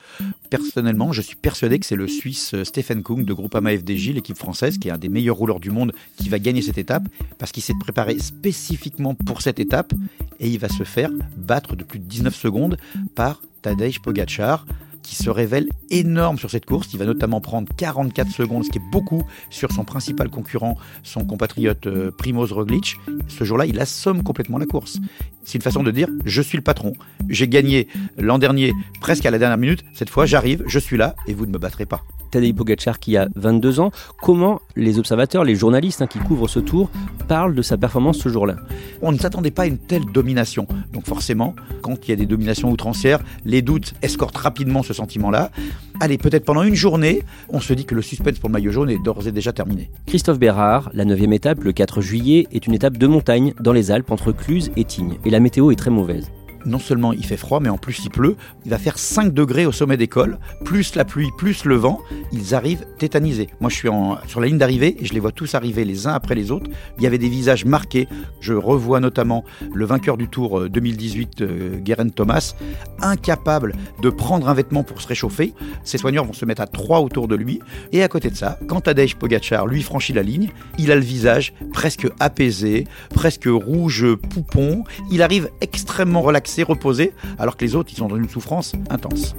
Personnellement, 0.50 1.12
je 1.12 1.22
suis 1.22 1.36
persuadé 1.36 1.80
que 1.80 1.86
c'est 1.86 1.96
le 1.96 2.08
Suisse 2.08 2.54
euh, 2.54 2.64
Stephen 2.64 3.04
Kung 3.04 3.26
de 3.26 3.34
Groupama 3.34 3.76
FDJ, 3.76 4.14
l'équipe 4.14 4.38
française, 4.38 4.78
qui 4.78 4.88
est 4.88 4.92
un 4.92 4.98
des 4.98 5.10
meilleurs 5.10 5.36
rouleurs 5.36 5.60
du 5.60 5.72
monde, 5.72 5.92
qui 6.16 6.30
va 6.30 6.40
gagner 6.40 6.62
cette 6.62 6.78
étape, 6.78 7.04
parce 7.38 7.52
qu'il 7.52 7.64
s'est 7.64 7.74
préparé 7.80 8.18
spécifiquement 8.20 9.14
pour 9.14 9.42
cette 9.42 9.60
étape, 9.60 9.94
et 10.40 10.48
il 10.48 10.60
va 10.60 10.70
se 10.70 10.84
faire 10.84 11.12
battre 11.36 11.76
de 11.76 11.84
plus 11.84 12.00
de 12.00 12.06
19 12.06 12.34
secondes 12.36 12.78
par 13.16 13.42
Tadej 13.62 14.00
Pogacar, 14.00 14.66
qui 15.02 15.16
se 15.16 15.30
révèle 15.30 15.68
énorme 15.90 16.38
sur 16.38 16.50
cette 16.50 16.66
course. 16.66 16.90
Il 16.94 17.00
va 17.00 17.06
notamment 17.06 17.42
prendre 17.42 17.68
44 17.76 18.30
secondes, 18.32 18.66
ce 18.66 18.70
qui 18.70 18.78
est 18.78 18.92
beaucoup 18.92 19.24
sur 19.50 19.72
son 19.72 19.84
principal 19.84 20.30
concurrent, 20.30 20.78
son 21.04 21.26
compatriote 21.26 21.88
euh, 21.88 22.12
Primoz 22.12 22.52
Roglic. 22.52 22.98
Ce 23.28 23.44
jour-là, 23.44 23.66
il 23.66 23.80
assomme 23.80 24.24
complètement 24.24 24.58
la 24.58 24.66
course. 24.66 25.00
C'est 25.44 25.58
une 25.58 25.64
façon 25.64 25.84
de 25.84 25.92
dire 25.92 26.08
je 26.26 26.42
suis 26.42 26.58
le 26.58 26.64
patron. 26.64 26.94
J'ai 27.30 27.48
gagné 27.48 27.88
l'an 28.18 28.38
dernier 28.38 28.74
presque 29.00 29.26
à 29.26 29.32
la 29.32 29.40
dernière 29.40 29.58
minute. 29.58 29.84
Cette 29.94 30.10
fois, 30.10 30.26
j'arrive, 30.26 30.64
je 30.68 30.80
suis 30.80 30.98
là 30.98 31.16
et 31.28 31.34
vous 31.34 31.46
ne 31.46 31.52
me 31.52 31.58
battrez 31.58 31.86
pas. 31.86 32.04
Tadej 32.32 32.54
Pogacar 32.54 33.00
qui 33.00 33.18
a 33.18 33.28
22 33.36 33.80
ans, 33.80 33.92
comment 34.22 34.62
les 34.76 34.98
observateurs, 34.98 35.44
les 35.44 35.56
journalistes 35.56 36.02
hein, 36.02 36.08
qui 36.08 36.20
couvrent 36.20 36.48
ce 36.48 36.60
tour 36.60 36.90
parlent 37.28 37.54
de 37.54 37.62
sa 37.62 37.78
performance 37.78 38.18
ce 38.18 38.30
jour-là? 38.30 38.56
On 39.02 39.12
ne 39.12 39.18
s'attendait 39.18 39.52
pas 39.52 39.64
à 39.64 39.66
une 39.68 39.78
telle 39.78 40.06
domination. 40.06 40.68
Donc 40.94 41.06
forcément, 41.06 41.56
quand 41.82 42.08
il 42.08 42.12
y 42.12 42.14
a 42.14 42.18
des 42.18 42.26
dominations 42.26 42.72
outrancières, 42.72 43.20
les 43.46 43.62
doutes 43.62 43.94
escortent 44.02 44.38
rapidement 44.38 44.84
ce 44.84 44.94
sentiment-là. 44.94 45.52
Allez, 46.00 46.18
peut-être 46.18 46.46
pendant 46.46 46.64
une 46.64 46.76
journée, 46.76 47.24
on 47.50 47.60
se 47.60 47.74
dit 47.74 47.86
que 47.86 47.94
le 47.94 48.02
suspense 48.02 48.40
pour 48.40 48.50
le 48.50 48.54
maillot 48.54 48.72
jaune 48.72 48.90
est 48.90 49.04
d'ores 49.04 49.28
et 49.28 49.32
déjà 49.32 49.54
terminé. 49.54 49.92
Christophe 50.08 50.40
Bérard, 50.40 50.90
la 50.94 51.06
9 51.06 51.22
étape, 51.34 51.64
le 51.64 51.74
4 51.74 52.02
juillet, 52.02 52.48
est 52.52 52.66
une 52.66 52.74
étape 52.74 52.98
de 52.98 53.08
montagne 53.08 53.54
dans 53.60 53.74
les 53.74 53.92
Alpes 53.92 54.12
entre 54.12 54.32
Cluse 54.32 54.72
et 54.76 54.84
Tignes. 54.84 55.18
Et 55.26 55.30
la 55.30 55.40
météo 55.40 55.72
est 55.72 55.76
très 55.76 55.92
mauvaise 55.92 56.32
non 56.66 56.80
seulement 56.80 57.14
il 57.14 57.26
fait 57.26 57.38
froid, 57.38 57.60
mais 57.60 57.70
en 57.70 57.78
plus 57.78 58.02
il 58.04 58.10
pleut. 58.10 58.36
Il 58.66 58.72
va 58.72 58.78
faire 58.78 58.98
5 58.98 59.34
degrés 59.34 59.66
au 59.66 59.72
sommet 59.72 59.98
des 59.98 60.08
cols, 60.08 60.38
plus 60.64 60.96
la 60.96 61.06
pluie, 61.06 61.30
plus 61.38 61.66
le 61.66 61.76
vent. 61.76 62.00
Ils 62.32 62.56
arrivent 62.56 62.86
tétanisés. 62.98 63.50
Moi, 63.60 63.70
je 63.70 63.76
suis 63.76 63.90
sur 64.28 64.42
la 64.42 64.48
ligne 64.48 64.58
d'arrivée 64.58 64.98
et 65.00 65.06
je 65.06 65.14
les 65.14 65.20
vois 65.20 65.32
tous 65.32 65.56
arriver 65.56 65.86
les 65.86 66.08
uns 66.08 66.14
après 66.14 66.36
les 66.36 66.52
autres. 66.52 66.70
Il 66.98 67.04
y 67.04 67.08
avait 67.08 67.18
des 67.18 67.30
visages 67.30 67.66
marqués. 67.66 68.08
Je 68.40 68.54
revois 68.54 69.00
notamment 69.00 69.44
le 69.74 69.86
vainqueur 69.86 70.18
du 70.18 70.28
Tour 70.28 70.70
2018, 70.70 71.42
euh, 71.42 71.78
Guerin 71.78 72.10
Thomas, 72.10 72.54
incapable 73.02 73.76
de 74.02 74.10
prendre 74.10 74.48
un 74.50 74.54
vêtement 74.54 74.84
pour 74.84 75.02
se 75.02 75.08
réchauffer. 75.08 75.54
Ses 75.84 75.98
soigneurs 75.98 76.26
vont 76.26 76.34
se 76.34 76.46
mettre 76.46 76.62
à 76.62 76.68
trois 76.68 77.02
autour 77.02 77.28
de 77.28 77.36
lui. 77.36 77.60
Et 77.92 78.04
à 78.04 78.08
côté 78.08 78.30
de 78.30 78.36
ça, 78.36 78.60
quand 78.68 78.82
Tadej 78.82 79.16
Pogacar 79.16 79.68
lui 79.68 79.82
franchit 79.82 80.14
la 80.14 80.24
ligne, 80.24 80.50
il 80.78 80.92
a 80.92 80.96
le 80.96 81.02
visage 81.02 81.54
presque 81.74 82.08
apaisé, 82.20 82.86
presque 83.14 83.48
rouge 83.48 84.06
poupon. 84.16 84.84
Il 85.12 85.22
arrive 85.22 85.50
extrêmement 85.62 86.22
relaxé 86.22 86.51
s'est 86.52 86.64
reposé, 86.64 87.14
alors 87.40 87.58
que 87.58 87.66
les 87.66 87.76
autres, 87.76 87.90
ils 87.92 87.98
sont 87.98 88.08
dans 88.08 88.18
une 88.18 88.30
souffrance 88.30 88.74
intense. 88.90 89.36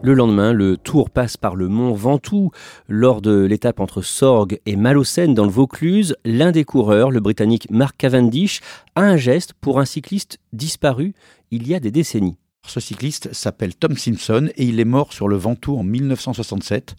Le 0.00 0.14
lendemain, 0.14 0.52
le 0.52 0.76
tour 0.76 1.10
passe 1.10 1.36
par 1.36 1.56
le 1.56 1.66
mont 1.66 1.92
Ventoux. 1.92 2.52
Lors 2.88 3.20
de 3.20 3.44
l'étape 3.44 3.80
entre 3.80 4.00
Sorgues 4.00 4.60
et 4.64 4.76
Malocène 4.76 5.34
dans 5.34 5.44
le 5.44 5.50
Vaucluse, 5.50 6.14
l'un 6.24 6.52
des 6.52 6.64
coureurs, 6.64 7.10
le 7.10 7.18
Britannique 7.18 7.68
Mark 7.70 7.96
Cavendish, 7.96 8.60
a 8.94 9.02
un 9.02 9.16
geste 9.16 9.54
pour 9.60 9.80
un 9.80 9.84
cycliste 9.84 10.38
disparu 10.52 11.14
il 11.50 11.66
y 11.66 11.74
a 11.74 11.80
des 11.80 11.90
décennies. 11.90 12.36
Ce 12.66 12.78
cycliste 12.78 13.32
s'appelle 13.32 13.74
Tom 13.74 13.96
Simpson 13.96 14.50
et 14.56 14.64
il 14.64 14.78
est 14.78 14.84
mort 14.84 15.12
sur 15.12 15.26
le 15.26 15.36
Ventoux 15.36 15.76
en 15.76 15.82
1967 15.82 16.94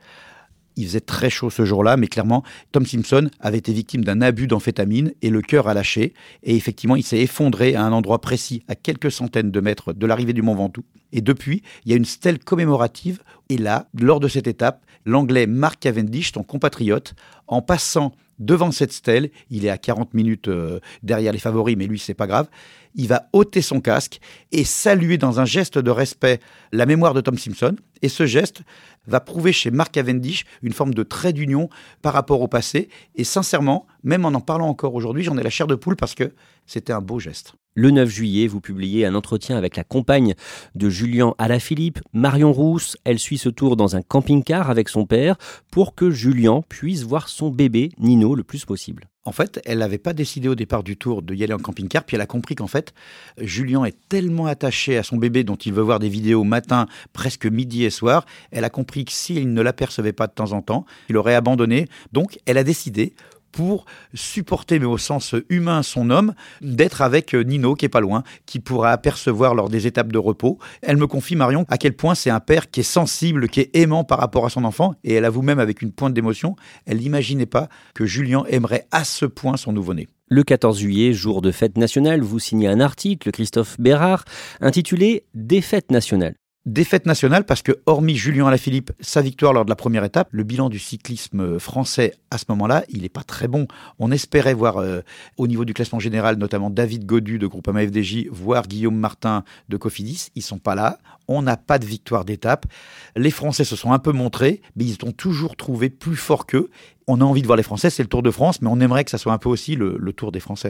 il 0.75 0.85
faisait 0.85 1.01
très 1.01 1.29
chaud 1.29 1.49
ce 1.49 1.65
jour-là, 1.65 1.97
mais 1.97 2.07
clairement, 2.07 2.43
Tom 2.71 2.85
Simpson 2.85 3.29
avait 3.39 3.57
été 3.57 3.73
victime 3.73 4.03
d'un 4.03 4.21
abus 4.21 4.47
d'amphétamine 4.47 5.11
et 5.21 5.29
le 5.29 5.41
cœur 5.41 5.67
a 5.67 5.73
lâché. 5.73 6.13
Et 6.43 6.55
effectivement, 6.55 6.95
il 6.95 7.03
s'est 7.03 7.19
effondré 7.19 7.75
à 7.75 7.83
un 7.83 7.91
endroit 7.91 8.21
précis, 8.21 8.63
à 8.67 8.75
quelques 8.75 9.11
centaines 9.11 9.51
de 9.51 9.59
mètres 9.59 9.93
de 9.93 10.05
l'arrivée 10.05 10.33
du 10.33 10.41
Mont 10.41 10.55
Ventoux. 10.55 10.85
Et 11.11 11.21
depuis, 11.21 11.63
il 11.85 11.91
y 11.91 11.93
a 11.93 11.97
une 11.97 12.05
stèle 12.05 12.39
commémorative. 12.39 13.21
Et 13.49 13.57
là, 13.57 13.88
lors 13.99 14.19
de 14.19 14.27
cette 14.27 14.47
étape, 14.47 14.85
l'anglais 15.05 15.47
Mark 15.47 15.79
Cavendish, 15.79 16.31
son 16.33 16.43
compatriote, 16.43 17.15
en 17.47 17.61
passant 17.61 18.13
devant 18.38 18.71
cette 18.71 18.93
stèle, 18.93 19.31
il 19.49 19.65
est 19.65 19.69
à 19.69 19.77
40 19.77 20.13
minutes 20.13 20.47
euh, 20.47 20.79
derrière 21.03 21.33
les 21.33 21.39
favoris, 21.39 21.75
mais 21.77 21.88
lui, 21.88 21.99
c'est 21.99 22.13
pas 22.13 22.27
grave. 22.27 22.47
Il 22.96 23.08
va 23.08 23.27
ôter 23.34 23.62
son 23.62 23.81
casque 23.81 24.19
et 24.51 24.63
saluer 24.63 25.17
dans 25.17 25.39
un 25.39 25.46
geste 25.46 25.77
de 25.77 25.91
respect 25.91 26.39
la 26.72 26.86
mémoire 26.86 27.13
de 27.13 27.22
Tom 27.22 27.38
Simpson. 27.38 27.75
Et 28.01 28.10
ce 28.10 28.25
geste 28.25 28.62
va 29.08 29.19
prouver 29.19 29.51
chez 29.51 29.72
Mark 29.72 29.91
Cavendish 29.91 30.46
une 30.62 30.74
forme 30.74 30.93
de 30.93 31.03
trait 31.03 31.34
d'union 31.34 31.69
par 32.01 32.13
rapport 32.13 32.41
au 32.41 32.48
passé. 32.48 32.89
Et 33.15 33.24
sincèrement, 33.24 33.88
même 34.03 34.25
en 34.25 34.29
en 34.29 34.41
parlant 34.41 34.67
encore 34.67 34.96
aujourd'hui, 34.96 35.24
j'en 35.24 35.38
ai 35.38 35.43
la 35.43 35.50
chair 35.50 35.67
de 35.67 35.75
poule 35.75 35.96
parce 35.96 36.15
que 36.15 36.34
c'était 36.65 36.93
un 36.93 37.01
beau 37.01 37.19
geste. 37.19 37.53
Le 37.75 37.91
9 37.91 38.10
juillet, 38.10 38.48
vous 38.48 38.62
publiez 38.62 39.05
un 39.05 39.15
entretien 39.15 39.55
avec 39.58 39.75
la 39.77 39.84
compagne 39.84 40.34
de 40.75 40.89
Julien 40.89 41.34
Alaphilippe, 41.38 42.00
Marion 42.13 42.51
Rousse. 42.51 42.98
Elle 43.05 43.19
suit 43.19 43.38
ce 43.38 43.50
tour 43.50 43.75
dans 43.77 43.96
un 43.96 44.01
camping-car 44.01 44.69
avec 44.69 44.89
son 44.89 45.05
père 45.05 45.38
pour 45.72 45.96
que 45.96 46.10
Julien 46.10 46.62
puisse 46.67 47.03
voir 47.03 47.29
son 47.29 47.50
bébé, 47.50 47.91
Nino, 47.98 48.36
le 48.36 48.43
plus 48.43 48.65
possible. 48.65 49.08
En 49.29 49.31
fait, 49.31 49.62
elle 49.65 49.77
n'avait 49.77 50.00
pas 50.00 50.13
décidé 50.13 50.48
au 50.48 50.55
départ 50.55 50.81
du 50.81 50.98
tour 50.98 51.21
de 51.21 51.36
y 51.36 51.43
aller 51.43 51.53
en 51.53 51.59
camping-car, 51.59 52.03
puis 52.03 52.15
elle 52.15 52.21
a 52.21 52.25
compris 52.25 52.55
qu'en 52.55 52.65
fait, 52.65 52.95
Julien 53.38 53.86
est 53.86 53.95
tellement 54.09 54.48
attaché 54.48 54.98
à 54.98 55.03
son 55.03 55.17
bébé 55.17 55.43
dont 55.43 55.55
il 55.55 55.71
veut 55.71 55.83
voir 55.83 56.00
des 56.00 56.09
vidéos 56.09 56.43
matin, 56.43 56.88
presque 57.13 57.45
midi 57.45 57.86
et 57.86 57.91
soir, 57.91 58.25
elle 58.50 58.63
a 58.63 58.71
compris 58.71 59.05
que 59.05 59.12
s'il 59.12 59.53
ne 59.53 59.62
l'apercevait 59.62 60.13
pas 60.13 60.25
de 60.25 60.33
temps 60.33 60.51
en 60.53 60.63
temps, 60.63 60.88
il 61.09 61.17
aurait 61.17 61.36
abandonné. 61.36 61.88
Donc, 62.12 62.39
elle 62.48 62.57
a 62.57 62.63
décidé 62.63 63.13
pour 63.51 63.86
supporter, 64.13 64.79
mais 64.79 64.86
au 64.86 64.98
sens 64.98 65.36
humain, 65.50 65.84
son 65.84 66.10
homme, 66.10 66.34
d'être 66.62 67.01
avec 67.01 67.34
Nino, 67.34 67.75
qui 67.75 67.86
est 67.86 67.89
pas 67.89 68.00
loin, 68.00 68.24
qui 68.46 68.60
pourra 68.60 68.91
apercevoir 68.91 69.56
lors 69.56 69.70
des 69.70 69.88
étapes 69.88 70.12
de 70.12 70.18
repos. 70.18 70.58
Elle 70.82 70.98
me 70.98 71.08
confie, 71.08 71.36
Marion, 71.36 71.65
à 71.70 71.77
quel 71.77 71.94
point 71.94 72.15
c'est 72.15 72.29
un 72.29 72.39
père 72.39 72.70
qui 72.70 72.82
est 72.82 72.84
sensible, 72.84 73.50
qui 73.50 73.62
est 73.62 73.75
aimant 73.75 74.03
par 74.03 74.20
rapport 74.20 74.46
à 74.46 74.50
son 74.50 74.63
enfant, 74.63 74.96
et 75.03 75.13
elle 75.13 75.25
avoue 75.25 75.41
même 75.41 75.60
avec 75.60 75.82
une 75.82 75.91
pointe 75.91 76.13
d'émotion, 76.13 76.56
elle 76.86 76.98
n'imaginait 76.98 77.46
pas 77.46 77.70
que 77.94 78.06
Julien 78.06 78.44
aimerait 78.50 78.88
à 78.91 79.03
ce 79.03 79.25
point 79.25 79.58
son 79.58 79.72
nouveau-né. 79.72 80.08
Le 80.32 80.44
14 80.44 80.79
juillet, 80.79 81.13
jour 81.13 81.41
de 81.41 81.51
fête 81.51 81.77
nationale, 81.77 82.22
vous 82.22 82.39
signez 82.39 82.68
un 82.68 82.79
article, 82.79 83.32
Christophe 83.32 83.79
Bérard, 83.79 84.25
intitulé 84.62 85.25
Des 85.34 85.62
fêtes 85.62 85.91
nationales. 85.91 86.36
Défaite 86.69 87.07
nationale 87.07 87.45
parce 87.45 87.63
que, 87.63 87.71
hormis 87.88 88.15
Julien 88.15 88.45
Alaphilippe, 88.45 88.91
sa 88.99 89.23
victoire 89.23 89.53
lors 89.53 89.65
de 89.65 89.71
la 89.71 89.75
première 89.75 90.03
étape, 90.03 90.27
le 90.29 90.43
bilan 90.43 90.69
du 90.69 90.77
cyclisme 90.77 91.57
français 91.57 92.13
à 92.29 92.38
ce 92.38 92.45
moment-là, 92.49 92.83
il 92.89 93.01
n'est 93.01 93.09
pas 93.09 93.23
très 93.23 93.47
bon. 93.47 93.65
On 93.97 94.11
espérait 94.11 94.53
voir 94.53 94.77
euh, 94.77 95.01
au 95.38 95.47
niveau 95.47 95.65
du 95.65 95.73
classement 95.73 95.97
général, 95.97 96.35
notamment 96.35 96.69
David 96.69 97.07
Godu 97.07 97.39
de 97.39 97.47
Groupama 97.47 97.88
FDJ, 97.88 98.27
voire 98.29 98.67
Guillaume 98.67 98.97
Martin 98.97 99.43
de 99.67 99.77
Cofidis. 99.77 100.27
Ils 100.35 100.43
sont 100.43 100.59
pas 100.59 100.75
là. 100.75 100.99
On 101.27 101.41
n'a 101.41 101.57
pas 101.57 101.79
de 101.79 101.85
victoire 101.88 102.23
d'étape. 102.23 102.67
Les 103.15 103.31
Français 103.31 103.63
se 103.63 103.75
sont 103.75 103.91
un 103.91 103.99
peu 103.99 104.11
montrés, 104.11 104.61
mais 104.75 104.85
ils 104.85 105.03
ont 105.05 105.11
toujours 105.11 105.55
trouvé 105.55 105.89
plus 105.89 106.17
fort 106.17 106.45
qu'eux. 106.45 106.69
On 107.12 107.22
a 107.22 107.24
envie 107.24 107.42
de 107.42 107.48
voir 107.48 107.58
les 107.58 107.63
Français, 107.63 107.89
c'est 107.89 108.04
le 108.04 108.08
Tour 108.08 108.22
de 108.22 108.30
France, 108.30 108.62
mais 108.62 108.70
on 108.72 108.80
aimerait 108.80 109.04
que 109.04 109.10
ça 109.10 109.18
soit 109.18 109.34
un 109.34 109.39
peu 109.39 109.50
aussi 109.50 109.75
le, 109.75 109.98
Tour 110.16 110.32
des 110.32 110.39
Français. 110.39 110.70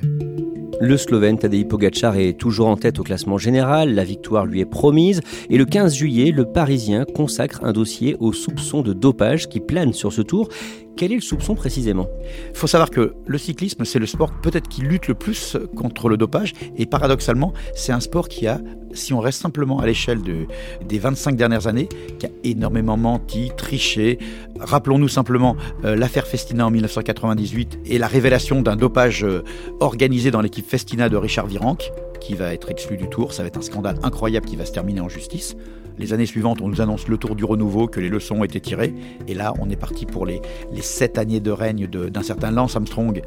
Le 0.79 0.95
Slovène 0.95 1.37
Tadej 1.37 1.67
Pogacar 1.67 2.15
est 2.15 2.39
toujours 2.39 2.67
en 2.67 2.77
tête 2.77 2.97
au 2.97 3.03
classement 3.03 3.37
général, 3.37 3.93
la 3.93 4.05
victoire 4.05 4.45
lui 4.45 4.61
est 4.61 4.65
promise, 4.65 5.19
et 5.49 5.57
le 5.57 5.65
15 5.65 5.93
juillet, 5.93 6.31
le 6.31 6.45
Parisien 6.45 7.03
consacre 7.03 7.59
un 7.65 7.73
dossier 7.73 8.15
aux 8.21 8.31
soupçons 8.31 8.83
de 8.83 8.93
dopage 8.93 9.49
qui 9.49 9.59
planent 9.59 9.91
sur 9.91 10.13
ce 10.13 10.21
tour. 10.21 10.47
Quel 10.99 11.13
est 11.13 11.15
le 11.15 11.21
soupçon 11.21 11.55
précisément? 11.55 12.09
Il 12.49 12.57
faut 12.57 12.67
savoir 12.67 12.89
que 12.89 13.13
le 13.25 13.37
cyclisme, 13.37 13.85
c'est 13.85 13.99
le 13.99 14.05
sport 14.05 14.33
peut-être 14.41 14.67
qui 14.67 14.81
lutte 14.81 15.07
le 15.07 15.13
plus 15.13 15.55
contre 15.73 16.09
le 16.09 16.17
dopage. 16.17 16.51
Et 16.75 16.85
paradoxalement, 16.85 17.53
c'est 17.73 17.93
un 17.93 18.01
sport 18.01 18.27
qui 18.27 18.47
a, 18.47 18.59
si 18.91 19.13
on 19.13 19.21
reste 19.21 19.41
simplement 19.41 19.79
à 19.79 19.85
l'échelle 19.85 20.21
de, 20.21 20.45
des 20.85 20.99
25 20.99 21.37
dernières 21.37 21.67
années, 21.67 21.87
qui 22.19 22.25
a 22.25 22.29
énormément 22.43 22.97
menti, 22.97 23.49
triché. 23.55 24.19
Rappelons-nous 24.59 25.07
simplement 25.07 25.55
euh, 25.85 25.95
l'affaire 25.95 26.27
Festina 26.27 26.67
en 26.67 26.69
1998 26.69 27.79
et 27.85 27.97
la 27.97 28.07
révélation 28.07 28.61
d'un 28.61 28.75
dopage 28.75 29.23
euh, 29.23 29.45
organisé 29.79 30.31
dans 30.31 30.41
l'équipe 30.41 30.69
Festina 30.69 31.07
de 31.07 31.15
Richard 31.15 31.47
Virenque, 31.47 31.93
qui 32.19 32.33
va 32.33 32.53
être 32.53 32.69
exclu 32.71 32.97
du 32.97 33.07
tour. 33.07 33.31
Ça 33.31 33.43
va 33.43 33.47
être 33.47 33.57
un 33.57 33.61
scandale 33.61 33.99
incroyable 34.03 34.45
qui 34.45 34.57
va 34.57 34.65
se 34.65 34.73
terminer 34.73 34.99
en 34.99 35.07
justice. 35.07 35.55
Les 35.99 36.13
années 36.13 36.25
suivantes, 36.25 36.61
on 36.61 36.69
nous 36.69 36.79
annonce 36.79 37.09
le 37.09 37.17
tour 37.17 37.35
du 37.35 37.43
renouveau, 37.43 37.87
que 37.87 37.99
les 37.99 38.07
leçons 38.07 38.37
ont 38.37 38.43
été 38.45 38.61
tirées. 38.61 38.93
Et 39.27 39.33
là, 39.33 39.53
on 39.59 39.69
est 39.69 39.75
parti 39.75 40.05
pour 40.05 40.25
les, 40.25 40.41
sept 40.81 41.17
années 41.17 41.41
de 41.41 41.51
règne 41.51 41.87
d'un 41.87 42.23
certain 42.23 42.51
Lance 42.51 42.77
Armstrong 42.77 43.21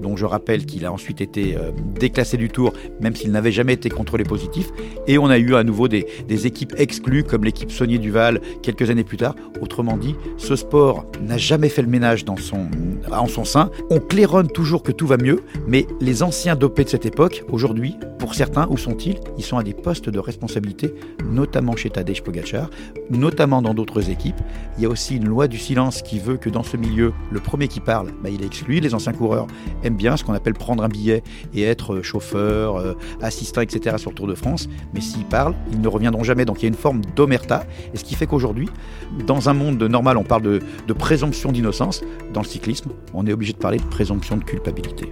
dont 0.00 0.16
je 0.16 0.24
rappelle 0.24 0.66
qu'il 0.66 0.84
a 0.84 0.92
ensuite 0.92 1.20
été 1.20 1.56
euh, 1.56 1.70
déclassé 1.98 2.36
du 2.36 2.48
tour, 2.48 2.72
même 3.00 3.14
s'il 3.14 3.30
n'avait 3.30 3.52
jamais 3.52 3.74
été 3.74 3.88
contrôlé 3.88 4.24
positif. 4.24 4.70
Et 5.06 5.18
on 5.18 5.26
a 5.26 5.38
eu 5.38 5.54
à 5.54 5.64
nouveau 5.64 5.88
des, 5.88 6.06
équipes 6.46 6.74
exclues, 6.78 7.24
comme 7.24 7.44
l'équipe 7.44 7.70
Saunier 7.70 7.98
Duval 7.98 8.40
quelques 8.62 8.90
années 8.90 9.04
plus 9.04 9.16
tard. 9.16 9.34
Autrement 9.60 9.96
dit, 9.96 10.16
ce 10.38 10.56
sport 10.56 11.06
n'a 11.20 11.36
jamais 11.36 11.68
fait 11.68 11.82
le 11.82 11.88
ménage 11.88 12.24
dans 12.24 12.36
son, 12.36 12.66
en 13.10 13.26
son 13.28 13.44
sein. 13.44 13.70
On 13.90 14.00
claironne 14.00 14.48
toujours 14.48 14.82
que 14.82 14.92
tout 14.92 15.06
va 15.06 15.16
mieux, 15.16 15.40
mais 15.66 15.86
les 16.00 16.22
anciens 16.22 16.56
dopés 16.56 16.84
de 16.84 16.88
cette 16.88 17.06
époque, 17.06 17.44
aujourd'hui, 17.50 17.96
pour 18.18 18.34
certains, 18.34 18.66
où 18.70 18.76
sont-ils? 18.76 19.18
Ils 19.36 19.44
sont 19.44 19.58
à 19.58 19.62
des 19.62 19.74
postes 19.74 20.08
de 20.08 20.18
responsabilité, 20.18 20.94
notamment 21.24 21.76
chez 21.76 21.90
Tadej 21.90 22.22
Pogacar, 22.22 22.70
notamment 23.10 23.62
dans 23.62 23.74
d'autres 23.74 24.10
équipes. 24.10 24.40
Il 24.78 24.82
y 24.84 24.86
a 24.86 24.88
aussi 24.88 25.16
une 25.16 25.26
loi 25.26 25.48
du 25.48 25.58
silence 25.58 26.02
qui 26.02 26.18
veut 26.18 26.36
que 26.36 26.48
dans 26.48 26.62
ce 26.62 26.76
milieu, 26.76 27.12
le 27.30 27.40
premier 27.40 27.68
qui 27.68 27.80
parle, 27.80 28.08
bah, 28.22 28.30
il 28.30 28.42
est 28.42 28.46
exclu. 28.46 28.80
Les 28.80 28.94
anciens 28.94 29.12
coureurs 29.12 29.46
aiment 29.82 29.96
bien 29.96 30.16
ce 30.16 30.24
qu'on 30.24 30.34
appelle 30.34 30.54
prendre 30.54 30.82
un 30.82 30.88
billet 30.88 31.22
et 31.54 31.62
être 31.62 31.94
euh, 31.94 32.02
chauffeur, 32.02 32.76
euh, 32.76 32.94
assistant, 33.20 33.60
etc. 33.60 33.96
sur 33.98 34.10
le 34.10 34.16
Tour 34.16 34.26
de 34.26 34.34
France. 34.34 34.68
Mais 34.94 35.00
s'ils 35.00 35.24
parlent, 35.24 35.54
ils 35.72 35.80
ne 35.80 35.88
reviendront 35.88 36.24
jamais. 36.24 36.44
Donc 36.44 36.60
il 36.60 36.62
y 36.62 36.66
a 36.66 36.68
une 36.68 36.74
forme 36.74 37.02
d'omerta. 37.16 37.64
Et 37.94 37.96
ce 37.96 38.04
qui 38.04 38.14
fait 38.14 38.26
qu'aujourd'hui, 38.26 38.68
dans 39.26 39.48
un 39.48 39.54
monde 39.54 39.82
normal, 39.82 40.16
on 40.16 40.24
parle 40.24 40.42
de, 40.42 40.60
de 40.86 40.92
présomption 40.92 41.52
d'innocence. 41.52 42.02
Dans 42.32 42.42
le 42.42 42.46
cyclisme, 42.46 42.90
on 43.14 43.26
est 43.26 43.32
obligé 43.32 43.52
de 43.52 43.58
parler 43.58 43.78
de 43.78 43.84
présomption 43.84 44.36
de 44.36 44.44
culpabilité. 44.44 45.10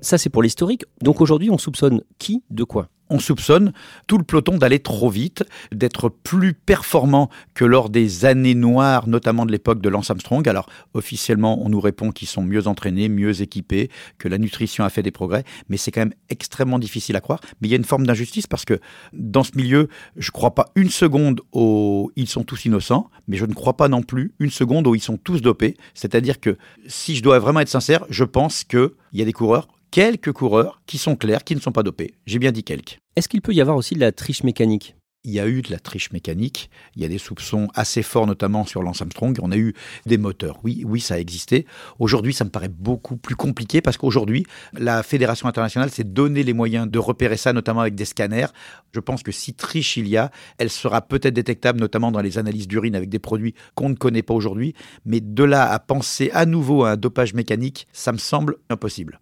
Ça, 0.00 0.18
c'est 0.18 0.30
pour 0.30 0.42
l'historique. 0.42 0.84
Donc 1.02 1.20
aujourd'hui, 1.20 1.50
on 1.50 1.58
soupçonne 1.58 2.02
qui 2.18 2.42
de 2.50 2.64
quoi? 2.64 2.88
On 3.12 3.18
soupçonne 3.18 3.72
tout 4.06 4.18
le 4.18 4.24
peloton 4.24 4.56
d'aller 4.56 4.78
trop 4.78 5.10
vite, 5.10 5.42
d'être 5.72 6.08
plus 6.08 6.54
performant 6.54 7.28
que 7.54 7.64
lors 7.64 7.90
des 7.90 8.24
années 8.24 8.54
noires, 8.54 9.08
notamment 9.08 9.46
de 9.46 9.50
l'époque 9.50 9.82
de 9.82 9.88
Lance 9.88 10.10
Armstrong. 10.10 10.48
Alors 10.48 10.68
officiellement, 10.94 11.60
on 11.60 11.68
nous 11.68 11.80
répond 11.80 12.12
qu'ils 12.12 12.28
sont 12.28 12.42
mieux 12.42 12.68
entraînés, 12.68 13.08
mieux 13.08 13.42
équipés, 13.42 13.90
que 14.18 14.28
la 14.28 14.38
nutrition 14.38 14.84
a 14.84 14.90
fait 14.90 15.02
des 15.02 15.10
progrès, 15.10 15.42
mais 15.68 15.76
c'est 15.76 15.90
quand 15.90 16.02
même 16.02 16.14
extrêmement 16.28 16.78
difficile 16.78 17.16
à 17.16 17.20
croire. 17.20 17.40
Mais 17.60 17.66
il 17.66 17.72
y 17.72 17.74
a 17.74 17.78
une 17.78 17.84
forme 17.84 18.06
d'injustice 18.06 18.46
parce 18.46 18.64
que 18.64 18.78
dans 19.12 19.42
ce 19.42 19.56
milieu, 19.56 19.88
je 20.16 20.28
ne 20.28 20.32
crois 20.32 20.54
pas 20.54 20.66
une 20.76 20.90
seconde 20.90 21.40
où 21.52 22.12
ils 22.14 22.28
sont 22.28 22.44
tous 22.44 22.64
innocents, 22.64 23.10
mais 23.26 23.36
je 23.36 23.44
ne 23.44 23.54
crois 23.54 23.76
pas 23.76 23.88
non 23.88 24.02
plus 24.02 24.34
une 24.38 24.50
seconde 24.50 24.86
où 24.86 24.94
ils 24.94 25.02
sont 25.02 25.16
tous 25.16 25.42
dopés. 25.42 25.76
C'est-à-dire 25.94 26.38
que 26.38 26.56
si 26.86 27.16
je 27.16 27.24
dois 27.24 27.40
vraiment 27.40 27.58
être 27.58 27.68
sincère, 27.68 28.04
je 28.08 28.22
pense 28.22 28.62
qu'il 28.62 28.90
y 29.14 29.22
a 29.22 29.24
des 29.24 29.32
coureurs 29.32 29.66
quelques 29.90 30.32
coureurs 30.32 30.80
qui 30.86 30.98
sont 30.98 31.16
clairs, 31.16 31.44
qui 31.44 31.54
ne 31.54 31.60
sont 31.60 31.72
pas 31.72 31.82
dopés. 31.82 32.14
J'ai 32.26 32.38
bien 32.38 32.52
dit 32.52 32.64
quelques. 32.64 32.98
Est-ce 33.16 33.28
qu'il 33.28 33.42
peut 33.42 33.52
y 33.52 33.60
avoir 33.60 33.76
aussi 33.76 33.94
de 33.94 34.00
la 34.00 34.12
triche 34.12 34.44
mécanique? 34.44 34.94
Il 35.22 35.32
y 35.32 35.40
a 35.40 35.46
eu 35.46 35.60
de 35.60 35.70
la 35.70 35.78
triche 35.78 36.12
mécanique, 36.12 36.70
il 36.96 37.02
y 37.02 37.04
a 37.04 37.08
des 37.08 37.18
soupçons 37.18 37.68
assez 37.74 38.02
forts, 38.02 38.26
notamment 38.26 38.64
sur 38.64 38.82
Lance 38.82 39.02
Armstrong. 39.02 39.36
On 39.42 39.52
a 39.52 39.56
eu 39.58 39.74
des 40.06 40.16
moteurs. 40.16 40.58
Oui, 40.64 40.82
oui, 40.86 40.98
ça 40.98 41.14
a 41.14 41.18
existé. 41.18 41.66
Aujourd'hui, 41.98 42.32
ça 42.32 42.46
me 42.46 42.48
paraît 42.48 42.70
beaucoup 42.70 43.18
plus 43.18 43.34
compliqué 43.34 43.82
parce 43.82 43.98
qu'aujourd'hui, 43.98 44.46
la 44.72 45.02
Fédération 45.02 45.46
internationale 45.46 45.90
s'est 45.90 46.04
donné 46.04 46.42
les 46.42 46.54
moyens 46.54 46.90
de 46.90 46.98
repérer 46.98 47.36
ça, 47.36 47.52
notamment 47.52 47.82
avec 47.82 47.94
des 47.94 48.06
scanners. 48.06 48.46
Je 48.94 49.00
pense 49.00 49.22
que 49.22 49.30
si 49.30 49.52
triche 49.52 49.98
il 49.98 50.08
y 50.08 50.16
a, 50.16 50.30
elle 50.56 50.70
sera 50.70 51.02
peut-être 51.02 51.34
détectable, 51.34 51.80
notamment 51.80 52.10
dans 52.10 52.22
les 52.22 52.38
analyses 52.38 52.66
d'urine 52.66 52.94
avec 52.94 53.10
des 53.10 53.18
produits 53.18 53.54
qu'on 53.74 53.90
ne 53.90 53.96
connaît 53.96 54.22
pas 54.22 54.32
aujourd'hui. 54.32 54.72
Mais 55.04 55.20
de 55.20 55.44
là 55.44 55.70
à 55.70 55.78
penser 55.80 56.30
à 56.32 56.46
nouveau 56.46 56.84
à 56.84 56.92
un 56.92 56.96
dopage 56.96 57.34
mécanique, 57.34 57.86
ça 57.92 58.12
me 58.12 58.18
semble 58.18 58.56
impossible 58.70 59.18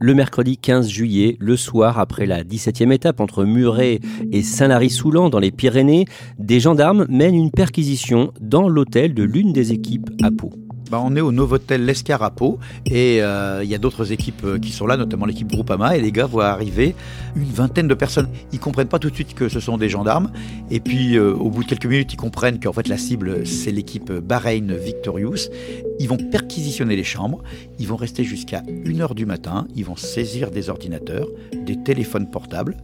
le 0.00 0.14
mercredi 0.14 0.56
15 0.56 0.88
juillet, 0.88 1.36
le 1.38 1.56
soir, 1.56 1.98
après 1.98 2.24
la 2.24 2.42
17e 2.42 2.90
étape 2.90 3.20
entre 3.20 3.44
Muret 3.44 4.00
et 4.32 4.42
Saint-Lary-Soulan 4.42 5.28
dans 5.28 5.38
les 5.38 5.50
Pyrénées, 5.50 6.06
des 6.38 6.58
gendarmes 6.58 7.06
mènent 7.10 7.34
une 7.34 7.50
perquisition 7.50 8.32
dans 8.40 8.68
l'hôtel 8.68 9.12
de 9.12 9.22
l'une 9.22 9.52
des 9.52 9.72
équipes 9.72 10.08
à 10.22 10.30
Pau. 10.30 10.52
Bah, 10.90 11.00
on 11.00 11.14
est 11.14 11.20
au 11.20 11.30
Novotel 11.30 11.84
L'Escarapo 11.84 12.58
et 12.84 13.22
euh, 13.22 13.60
il 13.62 13.70
y 13.70 13.76
a 13.76 13.78
d'autres 13.78 14.10
équipes 14.10 14.42
euh, 14.44 14.58
qui 14.58 14.72
sont 14.72 14.88
là, 14.88 14.96
notamment 14.96 15.24
l'équipe 15.24 15.46
Groupama. 15.46 15.96
Et 15.96 16.00
les 16.00 16.10
gars 16.10 16.26
voient 16.26 16.48
arriver 16.48 16.96
une 17.36 17.44
vingtaine 17.44 17.86
de 17.86 17.94
personnes. 17.94 18.28
Ils 18.52 18.58
comprennent 18.58 18.88
pas 18.88 18.98
tout 18.98 19.08
de 19.08 19.14
suite 19.14 19.34
que 19.34 19.48
ce 19.48 19.60
sont 19.60 19.78
des 19.78 19.88
gendarmes. 19.88 20.32
Et 20.68 20.80
puis, 20.80 21.16
euh, 21.16 21.32
au 21.32 21.48
bout 21.48 21.62
de 21.62 21.68
quelques 21.68 21.86
minutes, 21.86 22.12
ils 22.12 22.16
comprennent 22.16 22.58
qu'en 22.58 22.72
fait, 22.72 22.88
la 22.88 22.98
cible, 22.98 23.46
c'est 23.46 23.70
l'équipe 23.70 24.10
Bahreïn 24.10 24.74
Victorious. 24.74 25.48
Ils 26.00 26.08
vont 26.08 26.16
perquisitionner 26.16 26.96
les 26.96 27.04
chambres. 27.04 27.40
Ils 27.78 27.86
vont 27.86 27.96
rester 27.96 28.24
jusqu'à 28.24 28.62
1h 28.62 29.14
du 29.14 29.26
matin. 29.26 29.68
Ils 29.76 29.84
vont 29.84 29.96
saisir 29.96 30.50
des 30.50 30.70
ordinateurs, 30.70 31.28
des 31.54 31.80
téléphones 31.80 32.28
portables 32.28 32.76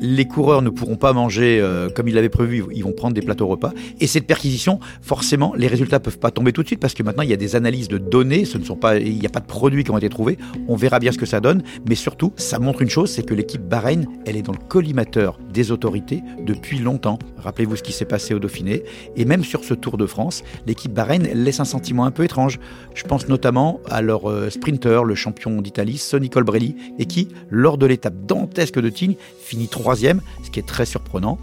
les 0.00 0.26
coureurs 0.26 0.62
ne 0.62 0.70
pourront 0.70 0.96
pas 0.96 1.12
manger 1.12 1.60
euh, 1.60 1.88
comme 1.88 2.08
ils 2.08 2.14
l'avaient 2.14 2.28
prévu, 2.28 2.64
ils 2.74 2.82
vont 2.82 2.92
prendre 2.92 3.14
des 3.14 3.22
plateaux 3.22 3.46
repas. 3.46 3.72
Et 4.00 4.06
cette 4.06 4.26
perquisition, 4.26 4.80
forcément, 5.02 5.54
les 5.56 5.66
résultats 5.66 6.00
peuvent 6.00 6.18
pas 6.18 6.30
tomber 6.30 6.52
tout 6.52 6.62
de 6.62 6.66
suite 6.66 6.80
parce 6.80 6.94
que 6.94 7.02
maintenant 7.02 7.22
il 7.22 7.30
y 7.30 7.34
a 7.34 7.38
des 7.38 7.56
analyses 7.56 7.88
de 7.88 7.98
données, 7.98 8.44
ce 8.44 8.58
ne 8.58 8.64
sont 8.64 8.76
pas, 8.76 8.98
il 8.98 9.18
n'y 9.18 9.26
a 9.26 9.30
pas 9.30 9.40
de 9.40 9.46
produits 9.46 9.84
qui 9.84 9.90
ont 9.90 9.98
été 9.98 10.08
trouvés. 10.08 10.38
On 10.68 10.76
verra 10.76 10.98
bien 10.98 11.12
ce 11.12 11.18
que 11.18 11.26
ça 11.26 11.40
donne, 11.40 11.62
mais 11.88 11.94
surtout, 11.94 12.32
ça 12.36 12.58
montre 12.58 12.82
une 12.82 12.90
chose, 12.90 13.10
c'est 13.10 13.24
que 13.24 13.34
l'équipe 13.34 13.62
Bahreïn, 13.62 14.06
elle 14.26 14.36
est 14.36 14.42
dans 14.42 14.52
le 14.52 14.58
collimateur 14.58 15.38
des 15.52 15.70
autorités 15.70 16.22
depuis 16.44 16.78
longtemps. 16.78 17.18
Rappelez-vous 17.38 17.76
ce 17.76 17.82
qui 17.82 17.92
s'est 17.92 18.04
passé 18.04 18.34
au 18.34 18.38
Dauphiné, 18.38 18.82
et 19.16 19.24
même 19.24 19.44
sur 19.44 19.64
ce 19.64 19.74
Tour 19.74 19.96
de 19.96 20.06
France, 20.06 20.42
l'équipe 20.66 20.92
Bahreïn 20.92 21.22
laisse 21.34 21.60
un 21.60 21.64
sentiment 21.64 22.04
un 22.04 22.10
peu 22.10 22.24
étrange. 22.24 22.58
Je 22.94 23.04
pense 23.04 23.28
notamment 23.28 23.80
à 23.88 24.02
leur 24.02 24.30
euh, 24.30 24.50
sprinter, 24.50 25.04
le 25.04 25.14
champion 25.14 25.60
d'Italie, 25.62 25.98
Sonny 25.98 26.30
Colbrelli, 26.30 26.76
et 26.98 27.06
qui, 27.06 27.28
lors 27.50 27.78
de 27.78 27.86
l'étape 27.86 28.26
dantesque 28.26 28.80
de 28.80 28.88
Tignes, 28.88 29.16
finit 29.38 29.68
troisième, 29.80 30.20
ce 30.42 30.50
qui 30.50 30.58
est 30.58 30.66
très 30.66 30.86
surprenant. 30.86 31.38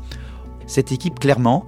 Cette 0.68 0.92
équipe, 0.92 1.20
clairement, 1.20 1.66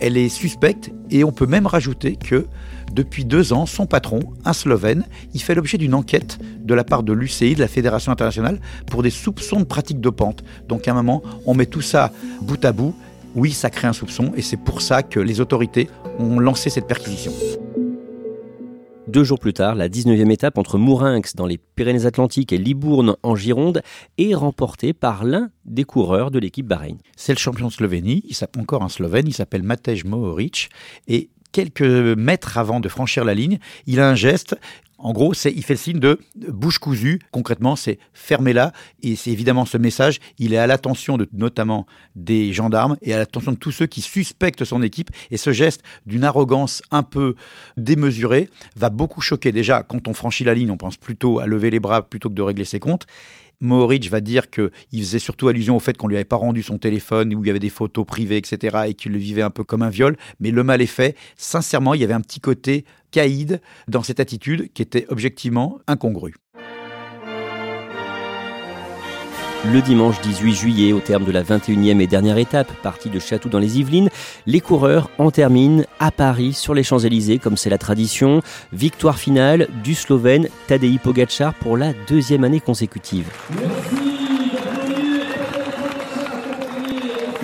elle 0.00 0.16
est 0.16 0.28
suspecte 0.28 0.90
et 1.10 1.24
on 1.24 1.32
peut 1.32 1.46
même 1.46 1.66
rajouter 1.66 2.16
que 2.16 2.46
depuis 2.92 3.24
deux 3.24 3.52
ans, 3.52 3.66
son 3.66 3.86
patron, 3.86 4.20
un 4.44 4.52
Slovène, 4.52 5.04
il 5.34 5.40
fait 5.40 5.54
l'objet 5.54 5.78
d'une 5.78 5.94
enquête 5.94 6.38
de 6.60 6.74
la 6.74 6.82
part 6.82 7.02
de 7.04 7.12
l'UCI, 7.12 7.54
de 7.54 7.60
la 7.60 7.68
Fédération 7.68 8.10
internationale, 8.10 8.60
pour 8.86 9.02
des 9.02 9.10
soupçons 9.10 9.60
de 9.60 9.64
pratiques 9.64 10.00
dopantes. 10.00 10.42
Donc 10.68 10.88
à 10.88 10.90
un 10.90 10.94
moment, 10.94 11.22
on 11.46 11.54
met 11.54 11.66
tout 11.66 11.82
ça 11.82 12.10
bout 12.42 12.64
à 12.64 12.72
bout. 12.72 12.94
Oui, 13.36 13.52
ça 13.52 13.70
crée 13.70 13.86
un 13.86 13.92
soupçon 13.92 14.32
et 14.36 14.42
c'est 14.42 14.56
pour 14.56 14.82
ça 14.82 15.04
que 15.04 15.20
les 15.20 15.40
autorités 15.40 15.88
ont 16.18 16.40
lancé 16.40 16.68
cette 16.70 16.88
perquisition. 16.88 17.32
Deux 19.10 19.24
jours 19.24 19.40
plus 19.40 19.52
tard, 19.52 19.74
la 19.74 19.88
19e 19.88 20.30
étape 20.30 20.56
entre 20.56 20.78
Mourinx 20.78 21.34
dans 21.34 21.46
les 21.46 21.58
Pyrénées-Atlantiques 21.58 22.52
et 22.52 22.58
Libourne 22.58 23.16
en 23.24 23.34
Gironde 23.34 23.82
est 24.18 24.36
remportée 24.36 24.92
par 24.92 25.24
l'un 25.24 25.50
des 25.64 25.82
coureurs 25.82 26.30
de 26.30 26.38
l'équipe 26.38 26.64
Bahreïn. 26.64 26.96
C'est 27.16 27.32
le 27.32 27.38
champion 27.40 27.66
de 27.66 27.72
Slovénie, 27.72 28.22
il 28.28 28.36
s'appelle 28.36 28.62
encore 28.62 28.84
un 28.84 28.88
Slovène, 28.88 29.26
il 29.26 29.34
s'appelle 29.34 29.64
Matej 29.64 30.04
Mohoric 30.04 30.70
et 31.08 31.28
quelques 31.52 31.82
mètres 31.82 32.58
avant 32.58 32.80
de 32.80 32.88
franchir 32.88 33.24
la 33.24 33.34
ligne, 33.34 33.58
il 33.86 34.00
a 34.00 34.08
un 34.08 34.14
geste 34.14 34.56
en 35.02 35.12
gros, 35.12 35.32
c'est, 35.32 35.50
il 35.50 35.64
fait 35.64 35.74
le 35.74 35.78
signe 35.78 35.98
de 35.98 36.20
bouche 36.48 36.78
cousue. 36.78 37.20
Concrètement, 37.30 37.74
c'est 37.74 37.98
fermez-la. 38.12 38.72
Et 39.02 39.16
c'est 39.16 39.30
évidemment 39.30 39.64
ce 39.64 39.78
message, 39.78 40.20
il 40.38 40.52
est 40.52 40.58
à 40.58 40.66
l'attention 40.66 41.16
de, 41.16 41.26
notamment 41.32 41.86
des 42.16 42.52
gendarmes 42.52 42.96
et 43.00 43.14
à 43.14 43.18
l'attention 43.18 43.52
de 43.52 43.56
tous 43.56 43.72
ceux 43.72 43.86
qui 43.86 44.02
suspectent 44.02 44.64
son 44.64 44.82
équipe. 44.82 45.10
Et 45.30 45.38
ce 45.38 45.52
geste 45.52 45.82
d'une 46.04 46.24
arrogance 46.24 46.82
un 46.90 47.02
peu 47.02 47.34
démesurée 47.78 48.50
va 48.76 48.90
beaucoup 48.90 49.22
choquer. 49.22 49.52
Déjà, 49.52 49.82
quand 49.82 50.06
on 50.06 50.12
franchit 50.12 50.44
la 50.44 50.52
ligne, 50.52 50.70
on 50.70 50.76
pense 50.76 50.98
plutôt 50.98 51.38
à 51.38 51.46
lever 51.46 51.70
les 51.70 51.80
bras 51.80 52.02
plutôt 52.02 52.28
que 52.28 52.34
de 52.34 52.42
régler 52.42 52.66
ses 52.66 52.78
comptes. 52.78 53.06
Mohoric 53.60 54.08
va 54.08 54.20
dire 54.20 54.50
qu'il 54.50 54.70
faisait 54.92 55.18
surtout 55.18 55.48
allusion 55.48 55.76
au 55.76 55.80
fait 55.80 55.96
qu'on 55.96 56.08
lui 56.08 56.16
avait 56.16 56.24
pas 56.24 56.36
rendu 56.36 56.62
son 56.62 56.78
téléphone, 56.78 57.34
où 57.34 57.44
il 57.44 57.46
y 57.46 57.50
avait 57.50 57.58
des 57.58 57.70
photos 57.70 58.06
privées, 58.06 58.36
etc., 58.36 58.84
et 58.88 58.94
qu'il 58.94 59.12
le 59.12 59.18
vivait 59.18 59.42
un 59.42 59.50
peu 59.50 59.64
comme 59.64 59.82
un 59.82 59.90
viol. 59.90 60.16
Mais 60.40 60.50
le 60.50 60.64
mal 60.64 60.80
est 60.80 60.86
fait. 60.86 61.16
Sincèrement, 61.36 61.94
il 61.94 62.00
y 62.00 62.04
avait 62.04 62.14
un 62.14 62.20
petit 62.20 62.40
côté 62.40 62.84
caïd 63.10 63.60
dans 63.88 64.02
cette 64.02 64.20
attitude 64.20 64.72
qui 64.72 64.82
était 64.82 65.06
objectivement 65.08 65.78
incongrue. 65.86 66.34
Le 69.66 69.82
dimanche 69.82 70.18
18 70.22 70.54
juillet, 70.54 70.92
au 70.94 71.00
terme 71.00 71.24
de 71.24 71.32
la 71.32 71.42
21e 71.42 72.00
et 72.00 72.06
dernière 72.06 72.38
étape, 72.38 72.72
partie 72.82 73.10
de 73.10 73.18
Château 73.18 73.50
dans 73.50 73.58
les 73.58 73.78
Yvelines, 73.78 74.08
les 74.46 74.60
coureurs 74.60 75.10
en 75.18 75.30
terminent 75.30 75.84
à 75.98 76.10
Paris, 76.10 76.54
sur 76.54 76.72
les 76.72 76.82
Champs-Élysées, 76.82 77.38
comme 77.38 77.58
c'est 77.58 77.68
la 77.68 77.76
tradition. 77.76 78.40
Victoire 78.72 79.18
finale 79.18 79.68
du 79.84 79.94
Slovène 79.94 80.48
Tadej 80.66 80.98
Pogacar 80.98 81.52
pour 81.52 81.76
la 81.76 81.92
deuxième 82.08 82.44
année 82.44 82.60
consécutive. 82.60 83.26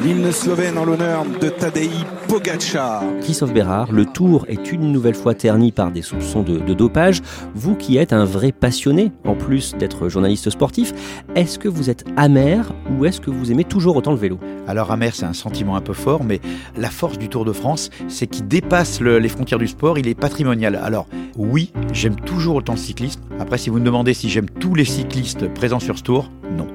L'hymne 0.07 0.31
slovène 0.31 0.79
en 0.79 0.85
l'honneur 0.85 1.25
de 1.41 1.49
Tadej 1.49 1.91
Pogacar. 2.29 3.03
Christophe 3.23 3.53
Bérard, 3.53 3.91
le 3.91 4.07
tour 4.07 4.45
est 4.47 4.71
une 4.71 4.93
nouvelle 4.93 5.17
fois 5.17 5.35
terni 5.35 5.73
par 5.73 5.91
des 5.91 6.03
soupçons 6.03 6.45
de, 6.45 6.59
dopage. 6.75 7.23
Vous 7.57 7.75
qui 7.75 7.97
êtes 7.97 8.13
un 8.13 8.25
vrai 8.25 8.53
passionné, 8.53 9.11
en 9.25 9.35
plus 9.35 9.75
d'être 9.75 10.09
journaliste 10.09 10.49
sportif, 10.51 10.93
est-ce 11.35 11.59
que 11.59 11.69
vous 11.69 11.91
êtes 11.91 12.05
amer 12.17 12.73
ou 12.89 13.05
est-ce 13.05 13.21
que 13.21 13.33
vous 13.33 13.51
aimez 13.51 13.65
toujours 13.65 13.97
autant 13.97 14.13
le 14.13 14.17
vélo? 14.17 14.39
Alors 14.69 14.93
amer, 14.93 15.13
c'est 15.13 15.27
un 15.27 15.33
sentiment 15.33 15.75
un 15.75 15.81
peu 15.81 15.93
fort, 15.93 16.23
mais 16.23 16.41
la 16.77 16.91
force 16.91 17.19
du 17.19 17.29
Tour 17.29 17.45
de 17.45 17.53
France, 17.53 17.91
c'est 18.07 18.29
qu'il 18.29 18.47
dépasse 18.47 19.01
les 19.01 19.29
frontières 19.29 19.59
du 19.59 19.67
sport, 19.67 19.99
il 19.99 20.07
est 20.07 20.15
patrimonial. 20.15 20.77
Alors 20.77 21.09
oui, 21.37 21.73
j'aime 21.93 22.15
toujours 22.15 22.55
autant 22.55 22.75
le 22.75 22.79
cyclisme. 22.79 23.23
Après, 23.41 23.59
si 23.59 23.71
vous 23.71 23.81
me 23.81 23.85
demandez 23.85 24.15
si 24.15 24.29
j'aime 24.29 24.49
tous 24.49 24.77
les 24.77 24.85
cyclistes 24.85 25.53
présents 25.53 25.81
sur 25.81 25.99
ce 25.99 26.05
tour, 26.05 26.31
non. 26.57 26.69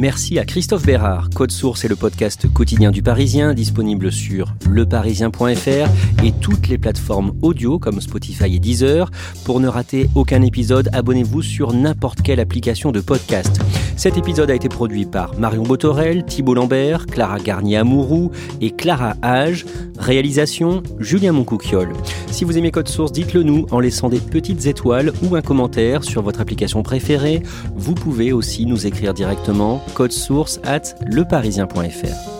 Merci 0.00 0.38
à 0.38 0.46
Christophe 0.46 0.86
Bérard. 0.86 1.28
Code 1.28 1.50
Source 1.50 1.84
est 1.84 1.88
le 1.88 1.94
podcast 1.94 2.50
quotidien 2.50 2.90
du 2.90 3.02
Parisien, 3.02 3.52
disponible 3.52 4.10
sur 4.10 4.54
leparisien.fr 4.66 6.24
et 6.24 6.32
toutes 6.40 6.68
les 6.68 6.78
plateformes 6.78 7.34
audio 7.42 7.78
comme 7.78 8.00
Spotify 8.00 8.56
et 8.56 8.58
Deezer. 8.58 9.10
Pour 9.44 9.60
ne 9.60 9.68
rater 9.68 10.08
aucun 10.14 10.40
épisode, 10.40 10.88
abonnez-vous 10.94 11.42
sur 11.42 11.74
n'importe 11.74 12.22
quelle 12.22 12.40
application 12.40 12.92
de 12.92 13.02
podcast. 13.02 13.60
Cet 13.94 14.16
épisode 14.16 14.50
a 14.50 14.54
été 14.54 14.70
produit 14.70 15.04
par 15.04 15.38
Marion 15.38 15.64
Botorel, 15.64 16.24
Thibault 16.24 16.54
Lambert, 16.54 17.04
Clara 17.04 17.38
Garnier-Amouroux 17.38 18.30
et 18.62 18.70
Clara 18.70 19.16
Hage. 19.20 19.66
Réalisation 19.98 20.82
Julien 20.98 21.32
Moncouquiole. 21.32 21.92
Si 22.30 22.44
vous 22.44 22.56
aimez 22.56 22.70
Code 22.70 22.88
Source, 22.88 23.12
dites-le 23.12 23.42
nous 23.42 23.66
en 23.70 23.80
laissant 23.80 24.08
des 24.08 24.20
petites 24.20 24.66
étoiles 24.66 25.12
ou 25.22 25.36
un 25.36 25.42
commentaire 25.42 26.04
sur 26.04 26.22
votre 26.22 26.40
application 26.40 26.82
préférée. 26.82 27.42
Vous 27.74 27.94
pouvez 27.94 28.32
aussi 28.32 28.66
nous 28.66 28.86
écrire 28.86 29.14
directement 29.14 29.82
code 29.94 30.12
source 30.12 30.60
at 30.64 30.94
leparisien.fr. 31.06 32.39